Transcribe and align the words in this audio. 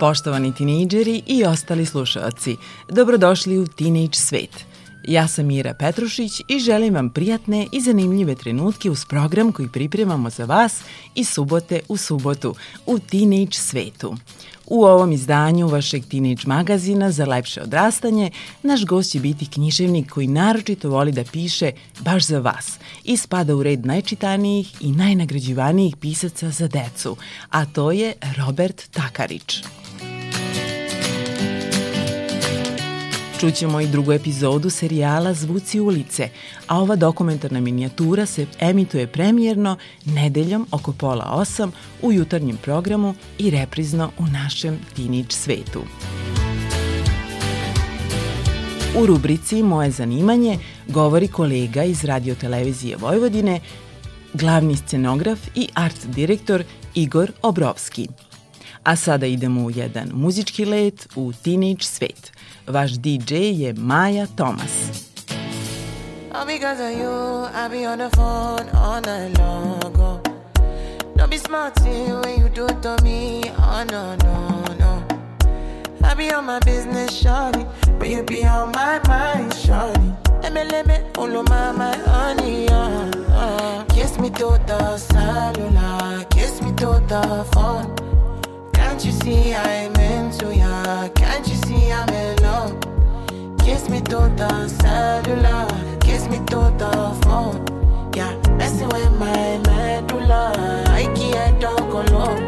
Poštovani 0.00 0.54
tinejdžeri 0.54 1.22
i 1.26 1.44
ostali 1.44 1.86
slušalci, 1.86 2.56
dobrodošli 2.88 3.58
u 3.58 3.66
Teenage 3.66 4.14
svet. 4.14 4.64
Ja 5.04 5.28
sam 5.28 5.46
Mira 5.46 5.74
Petrušić 5.74 6.32
i 6.48 6.58
želim 6.58 6.94
vam 6.94 7.10
prijatne 7.10 7.66
i 7.72 7.80
zanimljive 7.80 8.34
trenutke 8.34 8.90
uz 8.90 9.04
program 9.04 9.52
koji 9.52 9.68
pripremamo 9.68 10.30
za 10.30 10.44
vas 10.44 10.80
i 11.14 11.24
subote 11.24 11.80
u 11.88 11.96
subotu 11.96 12.54
u 12.86 12.98
Teenage 12.98 13.52
svetu. 13.52 14.16
U 14.66 14.84
ovom 14.84 15.12
izdanju 15.12 15.68
vašeg 15.68 16.04
Teenage 16.10 16.42
magazina 16.46 17.10
za 17.10 17.24
lepše 17.24 17.62
odrastanje 17.62 18.30
naš 18.62 18.84
gost 18.84 19.10
će 19.10 19.20
biti 19.20 19.46
književnik 19.46 20.10
koji 20.10 20.26
naročito 20.26 20.90
voli 20.90 21.12
da 21.12 21.24
piše 21.24 21.72
baš 22.00 22.26
za 22.26 22.38
vas 22.38 22.78
i 23.04 23.16
spada 23.16 23.56
u 23.56 23.62
red 23.62 23.86
najčitanijih 23.86 24.74
i 24.80 24.92
najnagrađivanijih 24.92 25.96
pisaca 25.96 26.50
za 26.50 26.68
decu, 26.68 27.16
a 27.50 27.64
to 27.64 27.92
je 27.92 28.14
Robert 28.36 28.90
Takarić. 28.90 29.62
Čućemo 33.40 33.80
i 33.80 33.86
drugu 33.86 34.12
epizodu 34.12 34.70
serijala 34.70 35.34
Zvuci 35.34 35.80
ulice, 35.80 36.28
a 36.66 36.78
ova 36.78 36.96
dokumentarna 36.96 37.60
minijatura 37.60 38.26
se 38.26 38.46
emituje 38.60 39.06
premijerno 39.06 39.76
nedeljom 40.04 40.66
oko 40.70 40.92
pola 40.92 41.24
osam 41.24 41.72
u 42.02 42.12
jutarnjem 42.12 42.56
programu 42.56 43.14
i 43.38 43.50
reprizno 43.50 44.10
u 44.18 44.26
našem 44.26 44.78
Teenage 44.96 45.30
svetu. 45.30 45.82
U 49.02 49.06
rubrici 49.06 49.62
Moje 49.62 49.90
zanimanje 49.90 50.58
govori 50.88 51.28
kolega 51.28 51.84
iz 51.84 52.04
radiotelevizije 52.04 52.96
Vojvodine, 52.96 53.60
glavni 54.34 54.76
scenograf 54.76 55.38
i 55.54 55.68
art 55.74 56.06
direktor 56.06 56.64
Igor 56.94 57.32
Obrovski. 57.42 58.08
A 58.82 58.96
sada 58.96 59.26
idemo 59.26 59.64
u 59.64 59.70
jedan 59.70 60.10
muzički 60.12 60.64
let 60.64 61.08
u 61.16 61.32
Teenage 61.42 61.82
svet– 61.82 62.32
Vaš 62.68 62.92
DJ 62.92 63.32
je 63.32 63.74
Maja 63.76 64.26
Tomas. 64.36 65.08
All 66.34 66.46
because 66.46 66.80
of 66.80 66.92
you, 67.00 67.46
I 67.54 67.68
be 67.70 67.86
on 67.86 67.98
the 67.98 68.10
phone 68.16 68.68
all 68.74 69.00
night 69.00 69.38
long. 69.38 69.96
Oh. 69.98 70.20
Don't 71.16 71.30
be 71.30 71.38
smart 71.38 71.80
when 71.80 72.40
you 72.40 72.48
do 72.48 72.66
to 72.82 72.96
me. 73.02 73.40
Oh 73.58 73.84
no, 73.90 74.16
no, 74.24 74.64
no. 74.78 75.02
I 76.04 76.14
be 76.14 76.30
on 76.34 76.44
my 76.44 76.58
business, 76.60 77.10
shawty. 77.22 77.64
But 77.98 78.08
you 78.08 78.22
be 78.22 78.44
on 78.44 78.72
my 78.72 79.00
mind, 79.08 79.52
shawty. 79.52 80.16
Let 80.42 80.86
me, 80.86 80.94
follow 81.14 81.42
my, 81.42 81.72
my 81.72 81.96
honey, 81.96 82.68
uh, 82.68 83.10
uh. 83.32 83.84
Kiss 83.84 84.18
me 84.18 84.28
to 84.30 84.60
the 84.66 84.98
cellular, 84.98 86.24
kiss 86.30 86.60
me 86.60 86.70
to 86.76 87.00
the 87.08 87.46
phone. 87.52 87.94
Can't 88.72 89.04
you 89.04 89.12
see 89.12 89.54
I'm 89.54 89.94
into 89.96 90.54
ya? 90.54 91.08
Can't 91.14 91.46
you 91.48 91.57
see 91.68 91.92
I'm 91.92 92.08
in 92.08 92.36
love? 92.42 92.72
Kiss 93.58 93.88
me 93.90 94.00
to 94.00 94.20
the 94.40 94.68
cellular, 94.68 95.66
kiss 96.00 96.26
me 96.28 96.38
to 96.52 96.60
the 96.82 96.92
phone. 97.22 97.58
Yeah, 98.16 98.32
messing 98.56 98.88
with 98.88 99.12
my 99.18 99.58
medulla. 99.66 100.42
I 100.88 101.04
can't 101.14 101.60
talk 101.60 101.92
alone. 102.02 102.47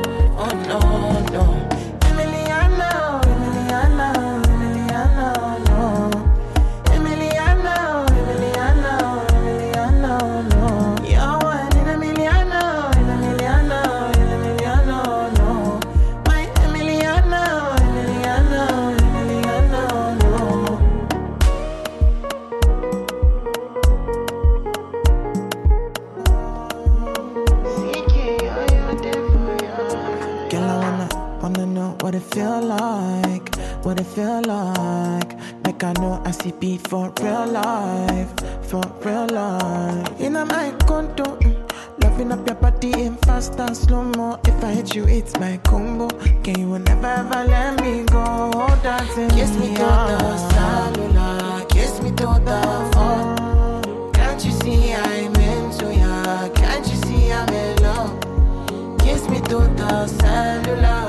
What 32.11 32.21
it 32.21 32.35
feel 32.35 32.61
like, 32.61 33.55
what 33.85 34.01
it 34.01 34.05
feel 34.05 34.43
like. 34.43 35.33
Like 35.65 35.85
I 35.85 35.93
know 36.01 36.21
I 36.25 36.33
see 36.33 36.51
beat 36.51 36.89
for 36.89 37.13
real 37.21 37.47
life, 37.47 38.33
for 38.63 38.83
real 39.05 39.29
life. 39.29 40.21
In 40.21 40.35
a 40.35 40.45
my 40.45 40.73
condo, 40.89 41.37
mm, 41.37 42.03
loving 42.03 42.33
up 42.33 42.45
your 42.49 42.57
body 42.57 42.91
in 43.01 43.17
fast 43.19 43.61
and 43.61 43.77
slow 43.77 44.03
mo. 44.03 44.41
If 44.45 44.65
I 44.65 44.73
hit 44.73 44.93
you, 44.97 45.05
it's 45.07 45.39
my 45.39 45.59
combo. 45.59 46.09
Can 46.43 46.59
you 46.59 46.81
never 46.81 47.07
ever 47.07 47.45
let 47.45 47.81
me 47.81 48.03
go? 48.07 48.51
Dancing 48.83 49.31
kiss 49.31 49.57
me 49.57 49.69
to 49.77 49.83
the 49.83 50.37
cellular, 50.51 51.65
kiss 51.67 52.03
me 52.03 52.11
to 52.11 52.27
the 52.45 52.91
phone. 52.93 54.13
Can't 54.15 54.45
you 54.45 54.51
see 54.51 54.93
I'm 54.95 55.37
into 55.37 55.95
ya? 55.95 56.49
Can't 56.57 56.85
you 56.89 56.97
see 57.07 57.31
I'm 57.31 57.49
in 57.51 57.77
love? 57.85 58.99
Kiss 58.99 59.29
me 59.29 59.39
to 59.43 59.59
the 59.79 60.07
cellular, 60.09 61.07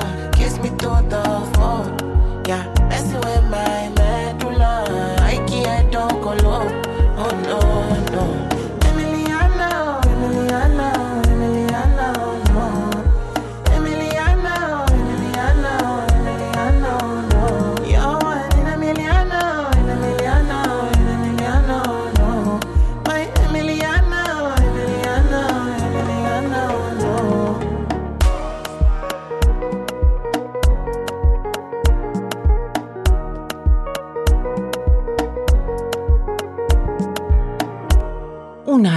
kiss 0.52 0.62
me 0.62 0.70
to 0.78 0.90
the 1.08 1.24
phone. 1.54 2.44
Yeah, 2.46 2.64
messing 2.88 3.20
with 3.20 3.44
my 3.50 3.88
medulla. 3.96 5.16
I 5.20 5.36
can't 5.46 5.92
talk 5.92 6.12
alone. 6.12 6.42
Oh 6.44 6.61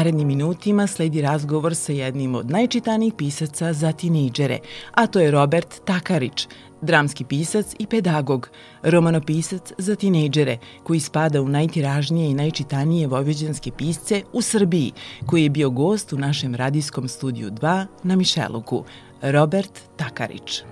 narednim 0.05 0.27
minutima 0.27 0.87
sledi 0.87 1.21
razgovor 1.21 1.75
sa 1.75 1.91
jednim 1.91 2.35
od 2.35 2.51
najčitanijih 2.51 3.13
pisaca 3.17 3.73
za 3.73 3.91
tinejdžere, 3.91 4.59
a 4.91 5.07
to 5.07 5.19
je 5.19 5.31
Robert 5.31 5.81
Takarić, 5.85 6.47
dramski 6.81 7.23
pisac 7.23 7.73
i 7.79 7.87
pedagog, 7.87 8.49
romanopisac 8.83 9.73
za 9.77 9.95
tinejdžere, 9.95 10.57
koji 10.83 10.99
spada 10.99 11.41
u 11.41 11.47
najtiražnije 11.49 12.29
i 12.29 12.33
najčitanije 12.33 13.07
vojvođanske 13.07 13.71
pisce 13.71 14.21
u 14.33 14.41
Srbiji, 14.41 14.91
koji 15.25 15.43
je 15.43 15.49
bio 15.49 15.69
gost 15.69 16.13
u 16.13 16.17
našem 16.17 16.55
radijskom 16.55 17.07
studiju 17.07 17.51
2 17.51 17.85
na 18.03 18.15
Mišeluku, 18.15 18.83
Robert 19.21 19.81
Takarić. 19.95 20.63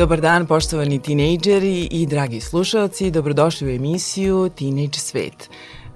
Dobar 0.00 0.20
dan, 0.20 0.46
poštovani 0.46 0.96
tinejdžeri 0.98 1.88
i 1.90 2.06
dragi 2.06 2.40
slušalci, 2.40 3.10
dobrodošli 3.10 3.66
u 3.66 3.70
emisiju 3.70 4.50
Teenage 4.58 4.98
Svet. 4.98 5.50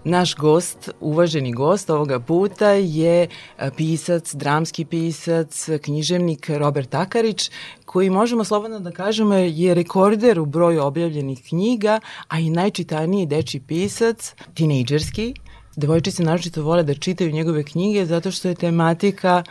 Naš 0.04 0.34
gost, 0.36 0.90
uvaženi 1.00 1.52
gost 1.52 1.90
ovoga 1.90 2.20
puta 2.20 2.70
je 2.70 3.22
e, 3.22 3.70
pisac, 3.76 4.34
dramski 4.34 4.84
pisac, 4.84 5.68
književnik 5.82 6.50
Robert 6.50 6.90
Takarić, 6.90 7.50
koji 7.84 8.10
možemo 8.10 8.44
slobodno 8.44 8.80
da 8.80 8.90
kažemo 8.90 9.34
je 9.34 9.74
rekorder 9.74 10.40
u 10.40 10.46
broju 10.46 10.82
objavljenih 10.82 11.42
knjiga, 11.48 12.00
a 12.28 12.38
i 12.38 12.50
najčitaniji 12.50 13.26
deči 13.26 13.60
pisac, 13.60 14.34
tinejdžerski. 14.54 15.34
Devojčice 15.76 16.22
naročito 16.22 16.62
vole 16.62 16.82
da 16.82 16.94
čitaju 16.94 17.32
njegove 17.32 17.64
knjige 17.64 18.06
zato 18.06 18.30
što 18.30 18.48
je 18.48 18.54
tematika, 18.54 19.42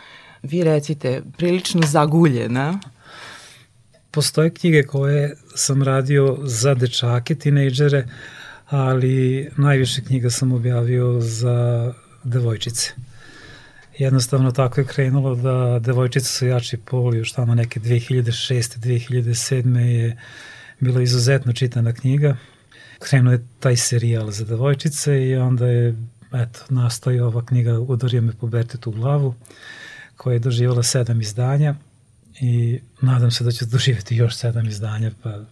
vi 0.42 0.64
recite, 0.64 1.22
prilično 1.36 1.82
zaguljena. 1.86 2.80
Postoje 4.14 4.50
knjige 4.50 4.82
koje 4.82 5.36
sam 5.54 5.82
radio 5.82 6.38
za 6.42 6.74
dečake, 6.74 7.34
tinejdžere, 7.34 8.06
ali 8.66 9.48
najviše 9.56 10.04
knjiga 10.04 10.30
sam 10.30 10.52
objavio 10.52 11.20
za 11.20 11.92
devojčice. 12.24 12.92
jednostavno 13.98 14.52
tako 14.52 14.80
je 14.80 14.86
krenulo 14.86 15.34
da 15.34 15.78
devojčica 15.78 16.26
su 16.26 16.46
jači 16.46 16.76
pol 16.76 17.14
još 17.14 17.32
tamo 17.32 17.54
neke 17.54 17.80
2006. 17.80 18.78
2007. 18.78 19.78
je 19.78 20.16
bila 20.80 21.02
izuzetno 21.02 21.52
čitana 21.52 21.92
knjiga. 21.92 22.36
Krenuo 22.98 23.32
je 23.32 23.46
taj 23.60 23.76
serijal 23.76 24.30
za 24.30 24.44
devojčice 24.44 25.28
i 25.28 25.36
onda 25.36 25.66
je 25.66 25.94
eto, 26.32 26.60
nastoji 26.68 27.20
ova 27.20 27.46
knjiga 27.46 27.78
Udario 27.78 28.22
me 28.22 28.32
pubertet 28.32 28.86
u 28.86 28.90
glavu 28.90 29.34
koja 30.16 30.34
je 30.34 30.38
doživala 30.38 30.82
sedam 30.82 31.20
izdanja 31.20 31.74
i 32.40 32.80
nadam 33.00 33.30
se 33.30 33.44
da 33.44 33.50
će 33.50 33.66
doživjeti 33.66 34.16
još 34.16 34.36
sedam 34.36 34.68
izdanja 34.68 35.10
pa, 35.22 35.44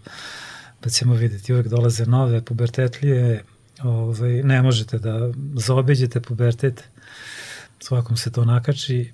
pa 0.80 0.90
ćemo 0.90 1.14
videti. 1.14 1.52
Uvek 1.52 1.66
dolaze 1.66 2.06
nove 2.06 2.44
pubertetlije, 2.44 3.44
ovaj, 3.82 4.42
ne 4.42 4.62
možete 4.62 4.98
da 4.98 5.32
zaobiđete 5.54 6.20
pubertet, 6.20 6.84
svakom 7.80 8.16
se 8.16 8.32
to 8.32 8.44
nakači 8.44 9.12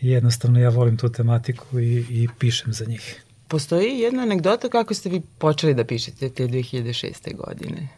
i 0.00 0.08
jednostavno 0.10 0.60
ja 0.60 0.68
volim 0.68 0.96
tu 0.96 1.08
tematiku 1.08 1.80
i, 1.80 2.04
i 2.10 2.28
pišem 2.38 2.72
za 2.72 2.84
njih. 2.84 3.22
Postoji 3.48 3.98
jedna 3.98 4.22
anegdota 4.22 4.68
kako 4.68 4.94
ste 4.94 5.08
vi 5.08 5.22
počeli 5.38 5.74
da 5.74 5.84
pišete 5.84 6.28
te 6.28 6.46
2006. 6.46 7.36
godine. 7.36 7.88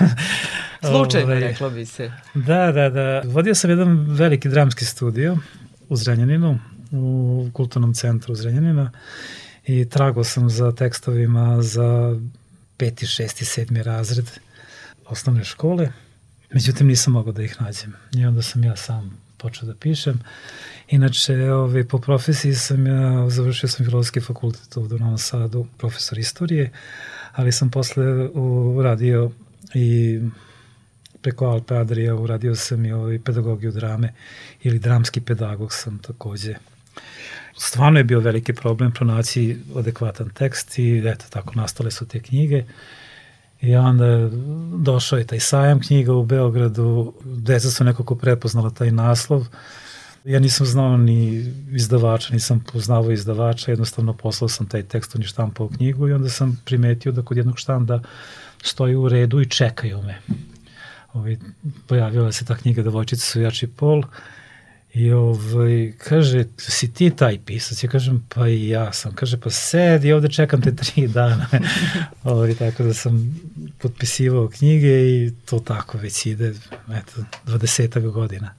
Slučajno, 0.90 1.26
Ove, 1.26 1.36
ovaj, 1.36 1.48
reklo 1.48 1.70
bi 1.70 1.86
se. 1.86 2.12
Da, 2.34 2.72
da, 2.72 2.90
da. 2.90 3.22
Vodio 3.24 3.54
sam 3.54 3.70
jedan 3.70 4.06
veliki 4.08 4.48
dramski 4.48 4.84
studio 4.84 5.38
u 5.88 5.96
Zrenjaninu, 5.96 6.58
u 6.92 7.48
kulturnom 7.52 7.94
centru 7.94 8.34
Zrenjanina 8.34 8.90
i 9.66 9.88
tragao 9.88 10.24
sam 10.24 10.50
za 10.50 10.72
tekstovima 10.72 11.62
za 11.62 12.20
peti, 12.76 13.06
šesti, 13.06 13.44
sedmi 13.44 13.82
razred 13.82 14.30
osnovne 15.06 15.44
škole. 15.44 15.92
Međutim, 16.52 16.86
nisam 16.86 17.12
mogao 17.12 17.32
da 17.32 17.42
ih 17.42 17.56
nađem. 17.60 17.94
I 18.12 18.26
onda 18.26 18.42
sam 18.42 18.64
ja 18.64 18.76
sam 18.76 19.20
počeo 19.36 19.66
da 19.66 19.74
pišem. 19.74 20.20
Inače, 20.88 21.52
ovaj, 21.52 21.84
po 21.84 21.98
profesiji 21.98 22.54
sam 22.54 22.86
ja, 22.86 23.30
završio 23.30 23.68
sam 23.68 23.86
filozofski 23.86 24.20
fakultet 24.20 24.76
ovde 24.76 24.94
u 24.94 24.98
Novom 24.98 25.18
Sadu, 25.18 25.66
profesor 25.78 26.18
istorije, 26.18 26.70
ali 27.32 27.52
sam 27.52 27.70
posle 27.70 28.28
uradio 28.76 29.30
i 29.74 30.20
preko 31.22 31.46
Alpe 31.46 31.76
Adria 31.76 32.14
uradio 32.14 32.54
sam 32.54 32.84
i 32.84 32.92
ovaj 32.92 33.18
pedagogiju 33.18 33.72
drame 33.72 34.12
ili 34.62 34.78
dramski 34.78 35.20
pedagog 35.20 35.72
sam 35.72 35.98
takođe. 35.98 36.54
Stvarno 37.58 38.00
je 38.00 38.04
bio 38.04 38.20
veliki 38.20 38.52
problem 38.52 38.92
pronaći 38.92 39.58
adekvatan 39.76 40.30
tekst 40.30 40.78
i 40.78 41.02
eto 41.06 41.24
tako 41.30 41.54
nastale 41.54 41.90
su 41.90 42.06
te 42.06 42.20
knjige. 42.20 42.64
I 43.60 43.76
onda 43.76 44.30
došao 44.76 45.18
je 45.18 45.26
taj 45.26 45.40
sajam 45.40 45.80
knjiga 45.80 46.12
u 46.12 46.24
Beogradu, 46.24 47.14
deca 47.24 47.70
su 47.70 47.84
nekako 47.84 48.14
prepoznala 48.14 48.70
taj 48.70 48.90
naslov. 48.90 49.46
Ja 50.24 50.38
nisam 50.38 50.66
znao 50.66 50.96
ni 50.96 51.52
izdavača, 51.72 52.32
nisam 52.32 52.64
poznavao 52.72 53.10
izdavača, 53.10 53.70
jednostavno 53.70 54.12
poslao 54.12 54.48
sam 54.48 54.66
taj 54.66 54.82
tekst, 54.82 55.14
on 55.14 55.22
je 55.22 55.28
štampao 55.28 55.68
knjigu 55.68 56.08
i 56.08 56.12
onda 56.12 56.28
sam 56.28 56.62
primetio 56.64 57.12
da 57.12 57.22
kod 57.22 57.36
jednog 57.36 57.58
štanda 57.58 58.02
stoji 58.62 58.94
u 58.94 59.08
redu 59.08 59.40
i 59.40 59.48
čekaju 59.48 60.02
me. 60.02 60.18
Ovi, 61.12 61.38
pojavila 61.86 62.32
se 62.32 62.44
ta 62.44 62.56
knjiga 62.56 62.82
Devojčice 62.82 63.26
su 63.26 63.40
jači 63.40 63.66
pol 63.66 64.02
i 64.94 65.12
ovaj, 65.12 65.92
kaže, 65.98 66.44
si 66.58 66.92
ti 66.92 67.10
taj 67.10 67.38
pisac? 67.46 67.84
Ja 67.84 67.90
kažem, 67.90 68.26
pa 68.28 68.48
i 68.48 68.68
ja 68.68 68.92
sam. 68.92 69.14
Kaže, 69.14 69.40
pa 69.40 69.50
sedi, 69.50 70.12
ovde 70.12 70.28
čekam 70.28 70.62
te 70.62 70.76
tri 70.76 71.08
dana. 71.08 71.46
ovaj, 72.24 72.54
tako 72.54 72.82
da 72.82 72.94
sam 72.94 73.40
potpisivao 73.78 74.48
knjige 74.48 74.88
i 74.88 75.32
to 75.44 75.58
tako 75.58 75.98
već 75.98 76.26
ide, 76.26 76.54
eto, 76.92 77.24
20 77.46 78.10
godina. 78.10 78.54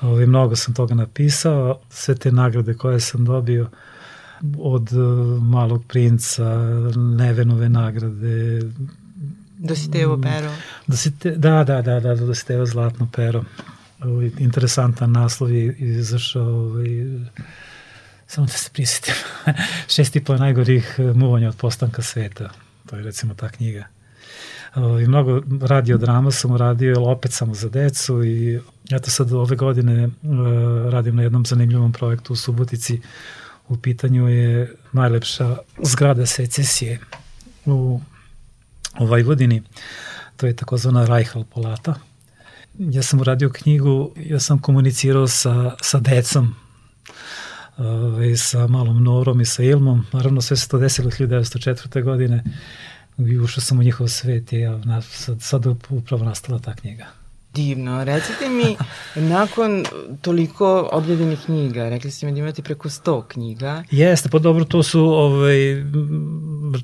Ovaj, 0.00 0.26
mnogo 0.26 0.56
sam 0.56 0.74
toga 0.74 0.94
napisao, 0.94 1.80
sve 1.90 2.14
te 2.14 2.32
nagrade 2.32 2.74
koje 2.74 3.00
sam 3.00 3.24
dobio, 3.24 3.70
od 4.58 4.92
uh, 4.92 5.42
Malog 5.42 5.84
princa, 5.88 6.44
Nevenove 6.96 7.68
nagrade, 7.68 8.60
Dositevo 9.58 10.16
mm. 10.16 10.22
pero. 10.22 10.50
Dosite, 10.86 11.30
da, 11.30 11.64
da, 11.64 11.82
da, 11.82 12.00
da, 12.00 12.14
Dositevo 12.14 12.66
zlatno 12.66 13.08
pero. 13.12 13.44
Ovaj, 14.00 14.30
interesantan 14.38 15.12
naslov 15.12 15.52
je 15.52 15.74
izašao 15.78 16.46
ovaj, 16.46 16.88
samo 18.26 18.46
da 18.46 18.52
se 18.52 18.70
prisjetim, 18.72 19.14
šest 19.94 20.16
i 20.16 20.24
po 20.24 20.36
najgorih 20.36 20.94
eh, 20.98 21.12
muvanja 21.14 21.48
od 21.48 21.56
postanka 21.56 22.02
sveta. 22.02 22.50
To 22.86 22.96
je 22.96 23.02
recimo 23.02 23.34
ta 23.34 23.48
knjiga. 23.48 23.84
Ovaj, 24.74 25.06
mnogo 25.06 25.42
radio 25.60 25.98
drama 25.98 26.30
sam 26.30 26.50
uradio, 26.50 27.02
opet 27.02 27.32
samo 27.32 27.54
za 27.54 27.68
decu 27.68 28.24
i 28.24 28.60
eto 28.90 29.10
sad 29.10 29.32
ove 29.32 29.56
godine 29.56 30.06
uh, 30.06 30.12
radim 30.92 31.16
na 31.16 31.22
jednom 31.22 31.46
zanimljivom 31.46 31.92
projektu 31.92 32.32
u 32.32 32.36
Subotici. 32.36 33.00
U 33.68 33.76
pitanju 33.76 34.28
je 34.28 34.74
najlepša 34.92 35.56
zgrada 35.82 36.26
secesije 36.26 37.00
u 37.66 38.00
u 38.98 39.06
Vojvodini. 39.06 39.62
To 40.36 40.46
je 40.46 40.56
takozvana 40.56 41.06
Rajhal 41.06 41.44
Palata. 41.44 41.94
Ja 42.78 43.02
sam 43.02 43.20
uradio 43.20 43.50
knjigu, 43.50 44.12
ja 44.16 44.40
sam 44.40 44.58
komunicirao 44.58 45.28
sa, 45.28 45.76
sa 45.82 46.00
decom 46.00 46.54
i 48.32 48.36
sa 48.36 48.66
malom 48.66 49.04
Norom 49.04 49.40
i 49.40 49.44
sa 49.44 49.62
Ilmom. 49.62 50.06
Naravno, 50.12 50.40
sve 50.40 50.56
se 50.56 50.68
to 50.68 50.78
desilo 50.78 51.10
1904. 51.10 52.02
godine 52.04 52.44
i 53.18 53.38
ušao 53.38 53.62
sam 53.62 53.78
u 53.78 53.82
njihov 53.82 54.08
svet 54.08 54.52
i 54.52 54.58
ja, 54.58 55.02
sad, 55.02 55.42
sad 55.42 55.66
upravo 55.88 56.24
nastala 56.24 56.58
ta 56.58 56.74
knjiga. 56.74 57.06
Divno. 57.58 58.04
Recite 58.04 58.48
mi, 58.48 58.76
nakon 59.14 59.84
toliko 60.20 60.88
objavljenih 60.92 61.38
knjiga, 61.44 61.88
rekli 61.88 62.10
ste 62.10 62.26
mi 62.26 62.32
da 62.32 62.38
imate 62.38 62.62
preko 62.62 62.88
100 62.88 63.22
knjiga. 63.28 63.82
Jeste, 63.90 64.28
pa 64.28 64.38
dobro, 64.38 64.64
to 64.64 64.82
su, 64.82 65.00
ovaj, 65.00 65.56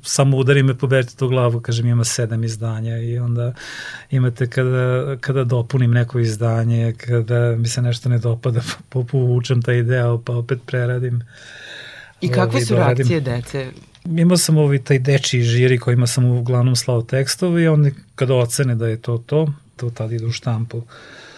samo 0.02 0.36
udari 0.36 0.62
me 0.62 0.74
poberite 0.78 1.24
u 1.24 1.28
glavu, 1.28 1.60
kažem, 1.60 1.86
ima 1.86 2.04
sedam 2.04 2.44
izdanja 2.44 2.96
i 2.96 3.18
onda 3.18 3.54
imate 4.10 4.50
kada, 4.50 5.16
kada 5.20 5.44
dopunim 5.44 5.90
neko 5.90 6.18
izdanje, 6.18 6.94
kada 6.96 7.56
mi 7.56 7.68
se 7.68 7.82
nešto 7.82 8.08
ne 8.08 8.18
dopada, 8.18 8.60
pa 8.88 9.00
povučem 9.10 9.62
taj 9.62 9.82
deo, 9.82 10.18
pa 10.18 10.32
opet 10.32 10.58
preradim. 10.66 11.22
I 12.20 12.28
kakve 12.28 12.50
ovaj, 12.50 12.64
su 12.64 12.74
reakcije 12.74 13.20
dece? 13.20 13.70
Imao 14.04 14.36
sam 14.36 14.58
ovaj 14.58 14.78
taj 14.78 14.98
dečiji 14.98 15.42
žiri 15.42 15.78
kojima 15.78 16.06
sam 16.06 16.24
uglavnom 16.24 16.76
slao 16.76 17.02
tekstove 17.02 17.62
i 17.62 17.68
oni 17.68 17.92
kada 18.14 18.34
ocene 18.34 18.74
da 18.74 18.88
je 18.88 19.02
to 19.02 19.18
to, 19.18 19.46
to 19.76 19.90
tad 19.90 20.12
ide 20.12 20.26
u 20.26 20.32
štampu. 20.32 20.82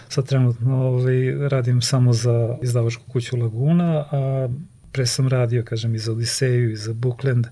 Sad 0.09 0.26
trenutno 0.26 0.87
ovaj, 0.87 1.49
radim 1.49 1.83
samo 1.83 2.12
za 2.12 2.59
izdavačku 2.62 3.02
kuću 3.12 3.37
Laguna, 3.37 4.07
a 4.12 4.49
pre 4.93 5.07
sam 5.07 5.28
radio, 5.28 5.64
kažem, 5.64 5.95
i 5.95 5.99
za 5.99 6.12
Odiseju 6.12 6.71
i 6.71 6.76
za 6.76 6.93
Bookland, 6.93 7.47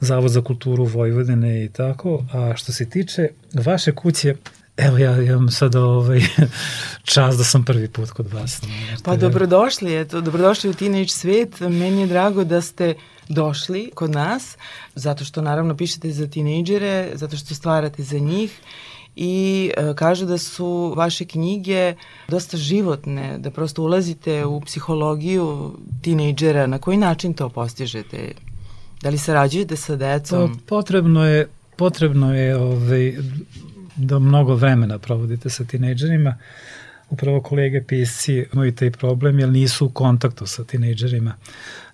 Zavod 0.00 0.30
za 0.30 0.42
kulturu 0.42 0.84
Vojvodine 0.84 1.64
i 1.64 1.68
tako. 1.68 2.24
A 2.32 2.56
što 2.56 2.72
se 2.72 2.90
tiče 2.90 3.28
vaše 3.54 3.92
kuće, 3.92 4.34
Evo 4.78 4.98
ja 4.98 5.22
imam 5.22 5.50
sad 5.50 5.74
ovaj 5.74 6.20
čas 7.14 7.36
da 7.36 7.44
sam 7.44 7.64
prvi 7.64 7.88
put 7.88 8.10
kod 8.10 8.32
vas. 8.32 8.60
Pa 9.04 9.16
dobrodošli, 9.16 10.00
eto, 10.00 10.20
dobrodošli 10.20 10.70
u 10.70 10.74
Teenage 10.74 11.08
svet. 11.08 11.60
Meni 11.60 12.00
je 12.00 12.06
drago 12.06 12.44
da 12.44 12.60
ste 12.60 12.94
došli 13.28 13.90
kod 13.94 14.10
nas, 14.10 14.56
zato 14.94 15.24
što 15.24 15.42
naravno 15.42 15.76
pišete 15.76 16.12
za 16.12 16.26
tinejdžere, 16.26 17.10
zato 17.14 17.36
što 17.36 17.54
stvarate 17.54 18.02
za 18.02 18.18
njih 18.18 18.60
i 19.20 19.70
e, 19.76 19.94
kažu 19.94 20.26
da 20.26 20.38
su 20.38 20.94
vaše 20.96 21.24
knjige 21.24 21.94
dosta 22.28 22.56
životne, 22.56 23.38
da 23.38 23.50
prosto 23.50 23.82
ulazite 23.82 24.44
u 24.44 24.60
psihologiju 24.60 25.74
tinejdžera. 26.02 26.66
Na 26.66 26.78
koji 26.78 26.96
način 26.96 27.34
to 27.34 27.48
postižete? 27.48 28.32
Da 29.02 29.10
li 29.10 29.18
sarađujete 29.18 29.76
sa 29.76 29.96
decom? 29.96 30.54
Pa, 30.54 30.76
potrebno 30.76 31.24
je, 31.26 31.48
potrebno 31.76 32.34
je 32.34 32.56
ovaj, 32.56 33.16
da 33.96 34.18
mnogo 34.18 34.54
vremena 34.54 34.98
provodite 34.98 35.50
sa 35.50 35.64
tinejdžerima. 35.64 36.36
Upravo 37.10 37.40
kolege 37.40 37.82
pisci 37.82 38.44
imaju 38.52 38.74
taj 38.74 38.90
problem 38.90 39.38
jer 39.38 39.48
nisu 39.48 39.86
u 39.86 39.90
kontaktu 39.90 40.46
sa 40.46 40.64
tinejdžerima. 40.64 41.34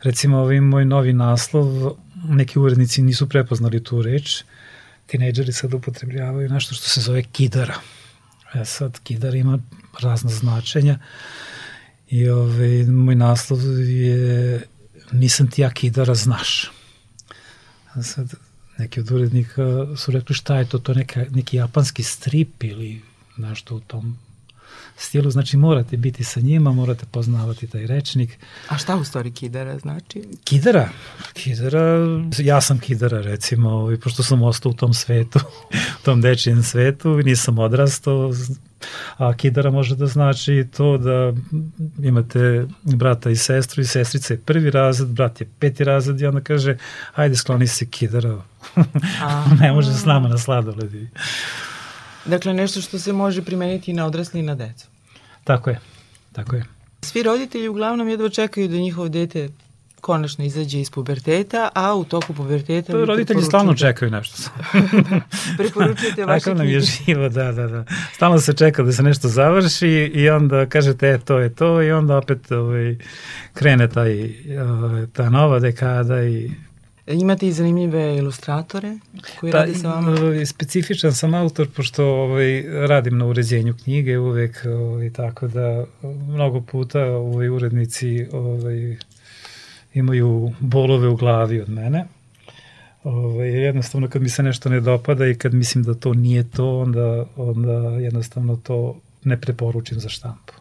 Recimo 0.03 0.39
ovaj 0.39 0.61
moj 0.61 0.85
novi 0.85 1.13
naslov, 1.13 1.93
neki 2.29 2.59
urednici 2.59 3.03
nisu 3.03 3.29
prepoznali 3.29 3.85
tu 3.85 4.03
reč, 4.03 4.45
tinejdžeri 5.15 5.53
sad 5.53 5.75
upotrebljavaju 5.75 6.49
nešto 6.49 6.75
što 6.75 6.89
se 6.89 7.01
zove 7.01 7.23
kidara. 7.23 7.75
E 8.55 8.65
sad, 8.65 8.99
kidar 9.03 9.35
ima 9.35 9.59
razna 10.01 10.31
značenja 10.31 10.99
i 12.09 12.29
ovaj, 12.29 12.85
moj 12.85 13.15
naslov 13.15 13.61
je 13.81 14.63
nisam 15.13 15.51
ti 15.51 15.63
ja 15.63 15.71
kidara, 15.71 16.15
znaš. 16.15 16.71
A 17.95 18.03
sad, 18.03 18.35
neki 18.79 19.01
od 19.01 19.11
urednika 19.11 19.63
su 19.97 20.11
rekli 20.11 20.35
šta 20.35 20.59
je 20.59 20.69
to, 20.69 20.79
to 20.79 20.95
neka, 20.95 21.25
neki 21.31 21.57
japanski 21.57 22.03
strip 22.03 22.65
ili 22.65 23.03
nešto 23.37 23.77
u 23.77 23.81
tom 23.81 24.19
stilu, 24.97 25.31
znači 25.31 25.57
morate 25.57 25.97
biti 25.97 26.25
sa 26.25 26.41
njima, 26.41 26.73
morate 26.73 27.07
poznavati 27.11 27.67
taj 27.67 27.87
rečnik. 27.87 28.39
A 28.69 28.79
šta 28.79 28.97
u 28.97 29.05
stvari 29.05 29.31
kidara 29.31 29.79
znači? 29.79 30.23
Kidara, 30.45 30.89
kidara, 31.33 31.99
ja 32.39 32.61
sam 32.61 32.79
kidara 32.79 33.21
recimo, 33.21 33.71
ovaj, 33.71 33.97
pošto 33.97 34.23
sam 34.23 34.43
ostao 34.43 34.71
u 34.71 34.75
tom 34.75 34.95
svetu, 34.95 35.39
u 36.01 36.05
tom 36.05 36.21
dečijem 36.21 36.63
svetu, 36.63 37.17
nisam 37.17 37.59
odrastao, 37.59 38.33
a 39.17 39.37
kidara 39.37 39.71
može 39.71 39.97
da 39.97 40.07
znači 40.07 40.67
to 40.77 40.99
da 40.99 41.33
imate 42.03 42.67
brata 42.83 43.31
i 43.31 43.37
sestru 43.37 43.83
i 43.83 43.87
sestrica 43.87 44.35
je 44.35 44.41
prvi 44.41 44.71
razred, 44.71 45.09
brat 45.09 45.41
je 45.41 45.49
peti 45.59 45.85
razred 45.85 46.21
i 46.21 46.27
onda 46.27 46.41
kaže, 46.41 46.77
ajde 47.15 47.37
skloni 47.37 47.67
se 47.67 47.87
kidara, 47.87 48.43
ne 49.61 49.73
može 49.73 49.93
s 49.93 50.05
nama 50.05 50.29
na 50.29 50.39
sladoledi. 50.39 51.09
Dakle, 52.25 52.55
nešto 52.55 52.81
što 52.81 52.99
se 52.99 53.13
može 53.13 53.43
primeniti 53.43 53.91
i 53.91 53.95
na 53.95 54.07
odrasli 54.07 54.41
i 54.41 54.43
na 54.43 54.55
decu. 54.55 54.87
Tako 55.45 55.71
je, 55.71 55.81
tako 56.33 56.57
je. 56.57 56.65
Svi 57.03 57.23
roditelji 57.23 57.69
uglavnom 57.69 58.09
jedva 58.09 58.29
čekaju 58.29 58.69
da 58.69 58.77
njihovo 58.77 59.09
dete 59.09 59.49
konačno 60.05 60.45
izađe 60.45 60.81
iz 60.81 60.91
puberteta, 60.91 61.69
a 61.75 61.95
u 61.95 62.05
toku 62.05 62.35
puberteta... 62.35 62.93
To 62.93 63.05
roditelji 63.05 63.43
stalno 63.43 63.75
čekaju 63.75 64.11
nešto. 64.11 64.37
preporučujete 65.59 66.25
vaše 66.25 66.45
Tako 66.45 66.59
nam 66.59 66.69
je 66.69 66.81
živo, 66.81 67.29
da, 67.29 67.53
da, 67.53 67.67
da. 67.67 67.85
Stalno 68.13 68.41
se 68.41 68.53
čeka 68.53 68.83
da 68.83 68.93
se 68.93 69.03
nešto 69.03 69.29
završi 69.29 69.89
i 70.15 70.31
onda 70.31 70.67
kažete, 70.67 71.09
e, 71.09 71.19
to 71.19 71.39
je 71.39 71.55
to 71.55 71.83
i 71.83 71.93
onda 71.93 72.17
opet 72.17 72.53
ovaj, 72.53 72.97
krene 73.55 73.89
taj, 73.89 74.13
ovaj, 74.61 75.07
ta 75.13 75.31
nova 75.31 75.59
dekada 75.59 76.23
i 76.23 76.51
Imate 77.07 77.49
i 77.49 77.53
zanimljive 77.53 78.17
ilustratore 78.17 78.99
koji 79.41 79.53
pa, 79.53 79.59
rade 79.59 79.75
sa 79.75 79.89
vama? 79.89 80.17
Specifičan 80.47 81.13
sam 81.13 81.35
autor 81.35 81.69
pošto 81.77 82.07
ovaj, 82.07 82.63
radim 82.87 83.19
na 83.19 83.27
uređenju 83.27 83.75
knjige 83.85 84.19
uvek 84.19 84.67
ovaj, 84.67 85.11
tako 85.11 85.49
da 85.49 85.85
mnogo 86.29 86.61
puta 86.61 87.01
ovaj, 87.01 87.49
urednici 87.49 88.27
ovaj, 88.33 88.97
imaju 89.95 90.53
bolove 90.61 91.09
u 91.09 91.17
glavi 91.17 91.61
od 91.61 91.69
mene. 91.69 92.05
Ovaj, 93.05 93.49
jednostavno 93.49 94.09
kad 94.09 94.23
mi 94.23 94.29
se 94.29 94.43
nešto 94.43 94.69
ne 94.69 94.81
dopada 94.81 95.27
i 95.27 95.35
kad 95.35 95.55
mislim 95.55 95.85
da 95.85 95.95
to 95.95 96.15
nije 96.15 96.51
to, 96.51 96.79
onda, 96.79 97.25
onda 97.37 97.73
jednostavno 98.01 98.57
to 98.57 98.97
ne 99.25 99.41
preporučim 99.41 100.01
za 100.01 100.09
štampu. 100.09 100.54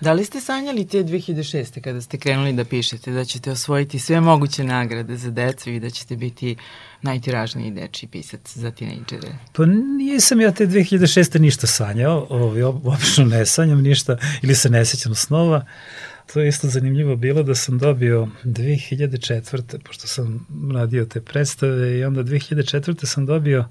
Da 0.00 0.12
li 0.12 0.24
ste 0.24 0.40
sanjali 0.40 0.86
te 0.86 1.04
2006. 1.04 1.80
kada 1.80 2.00
ste 2.00 2.18
krenuli 2.18 2.52
da 2.52 2.64
pišete 2.64 3.12
da 3.12 3.24
ćete 3.24 3.50
osvojiti 3.50 3.98
sve 3.98 4.20
moguće 4.20 4.64
nagrade 4.64 5.16
za 5.16 5.30
decu 5.30 5.70
i 5.70 5.80
da 5.80 5.90
ćete 5.90 6.16
biti 6.16 6.56
najtiražniji 7.02 7.70
dečiji 7.70 8.08
pisac 8.08 8.40
za 8.54 8.70
tinejdžere? 8.70 9.28
Pa 9.52 9.66
nisam 9.98 10.40
ja 10.40 10.52
te 10.52 10.66
2006. 10.66 11.40
ništa 11.40 11.66
sanjao, 11.66 12.26
ovaj, 12.30 12.62
obično 12.62 13.24
ne 13.24 13.46
sanjam 13.46 13.82
ništa 13.82 14.16
ili 14.42 14.54
se 14.54 14.70
ne 14.70 14.84
sećam 14.84 15.14
snova. 15.14 15.64
To 16.32 16.40
je 16.40 16.48
isto 16.48 16.68
zanimljivo 16.68 17.16
bilo 17.16 17.42
da 17.42 17.54
sam 17.54 17.78
dobio 17.78 18.28
2004. 18.44 19.78
pošto 19.78 20.06
sam 20.06 20.46
radio 20.74 21.04
te 21.04 21.20
predstave 21.20 21.98
i 21.98 22.04
onda 22.04 22.22
2004. 22.24 23.06
sam 23.06 23.26
dobio 23.26 23.64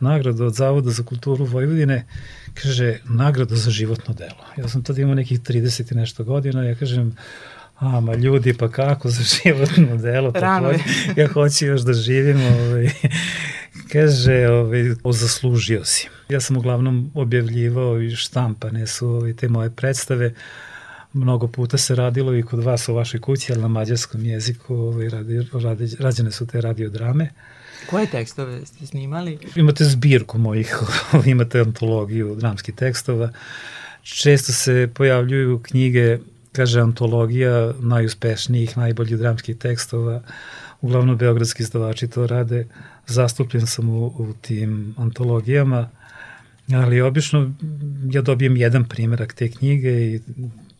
nagradu 0.00 0.44
od 0.44 0.54
Zavoda 0.54 0.90
za 0.90 1.02
kulturu 1.02 1.44
Vojvodine 1.44 2.06
kaže, 2.54 2.98
nagrada 3.04 3.56
za 3.56 3.70
životno 3.70 4.14
delo. 4.14 4.44
Ja 4.56 4.68
sam 4.68 4.82
tada 4.82 5.02
imao 5.02 5.14
nekih 5.14 5.40
30 5.40 5.92
i 5.92 5.94
nešto 5.94 6.24
godina, 6.24 6.64
ja 6.64 6.74
kažem, 6.74 7.16
a, 7.78 8.00
ma 8.00 8.14
ljudi, 8.14 8.54
pa 8.54 8.68
kako 8.68 9.10
za 9.10 9.22
životno 9.44 9.96
delo? 9.96 10.32
Pa 10.32 10.40
Rano 10.40 10.70
je. 10.70 10.78
ja 11.16 11.28
hoću 11.28 11.66
još 11.66 11.80
da 11.80 11.92
živim, 11.92 12.40
ovaj, 12.40 12.90
kaže, 13.92 14.48
ovaj, 14.48 14.94
zaslužio 15.12 15.84
si. 15.84 16.08
Ja 16.28 16.40
sam 16.40 16.56
uglavnom 16.56 17.10
objavljivao 17.14 18.00
i 18.00 18.16
štampane 18.16 18.86
su 18.86 19.08
ovaj, 19.08 19.32
te 19.32 19.48
moje 19.48 19.70
predstave, 19.70 20.34
mnogo 21.12 21.48
puta 21.48 21.78
se 21.78 21.94
radilo 21.94 22.34
i 22.34 22.42
kod 22.42 22.64
vas 22.64 22.88
u 22.88 22.94
vašoj 22.94 23.20
kući, 23.20 23.52
ali 23.52 23.62
na 23.62 23.68
mađarskom 23.68 24.24
jeziku 24.24 24.74
ovaj, 24.74 25.08
radi, 25.08 25.48
radi, 25.52 25.96
rađene 25.98 26.30
su 26.30 26.46
te 26.46 26.60
radiodrame. 26.60 27.30
Koje 27.90 28.06
tekstove 28.06 28.66
ste 28.66 28.86
snimali? 28.86 29.38
Imate 29.56 29.84
zbirku 29.84 30.38
mojih, 30.38 30.76
imate 31.26 31.60
antologiju 31.60 32.34
dramskih 32.34 32.74
tekstova. 32.74 33.32
Često 34.02 34.52
se 34.52 34.90
pojavljuju 34.94 35.60
knjige, 35.62 36.18
kaže 36.52 36.80
antologija 36.80 37.72
najuspešnijih, 37.80 38.76
najboljih 38.76 39.18
dramskih 39.18 39.56
tekstova. 39.56 40.22
Uglavnom 40.80 41.16
beogradski 41.16 41.62
izdavači 41.62 42.08
to 42.08 42.26
rade. 42.26 42.66
Zastupljen 43.06 43.66
sam 43.66 43.88
u, 43.88 44.06
u 44.06 44.34
tim 44.40 44.94
antologijama, 44.98 45.90
ali 46.72 47.00
obično 47.00 47.52
ja 48.10 48.22
dobijem 48.22 48.56
jedan 48.56 48.84
primerak 48.84 49.32
te 49.32 49.50
knjige 49.50 49.90
i 49.90 50.20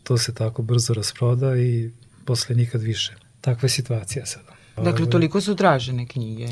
to 0.03 0.19
se 0.19 0.35
tako 0.35 0.63
brzo 0.63 0.95
rasproda 0.95 1.57
i 1.57 1.91
posle 2.25 2.57
nikad 2.57 2.83
više. 2.83 3.15
Takva 3.41 3.67
je 3.67 3.71
situacija 3.71 4.27
sada. 4.27 4.54
Dakle, 4.77 5.11
toliko 5.11 5.41
su 5.41 5.55
tražene 5.57 6.07
knjige 6.07 6.49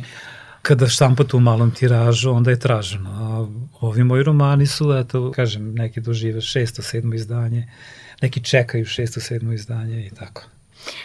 kada 0.63 0.89
štampate 0.89 1.37
u 1.37 1.41
malom 1.41 1.71
tiražu, 1.71 2.31
onda 2.31 2.51
je 2.51 2.59
traženo. 2.59 3.11
A 3.11 3.47
ovi 3.81 4.05
moji 4.05 4.23
romani 4.23 4.67
su, 4.67 4.93
eto, 4.93 5.33
kažem, 5.33 5.75
neki 5.75 6.01
dožive 6.01 6.41
šesto, 6.41 6.83
sedmo 6.83 7.15
izdanje, 7.15 7.69
neki 8.23 8.41
čekaju 8.41 8.87
šesto, 8.87 9.21
sedmo 9.21 9.53
izdanje 9.53 10.07
i 10.07 10.11
tako. 10.11 10.43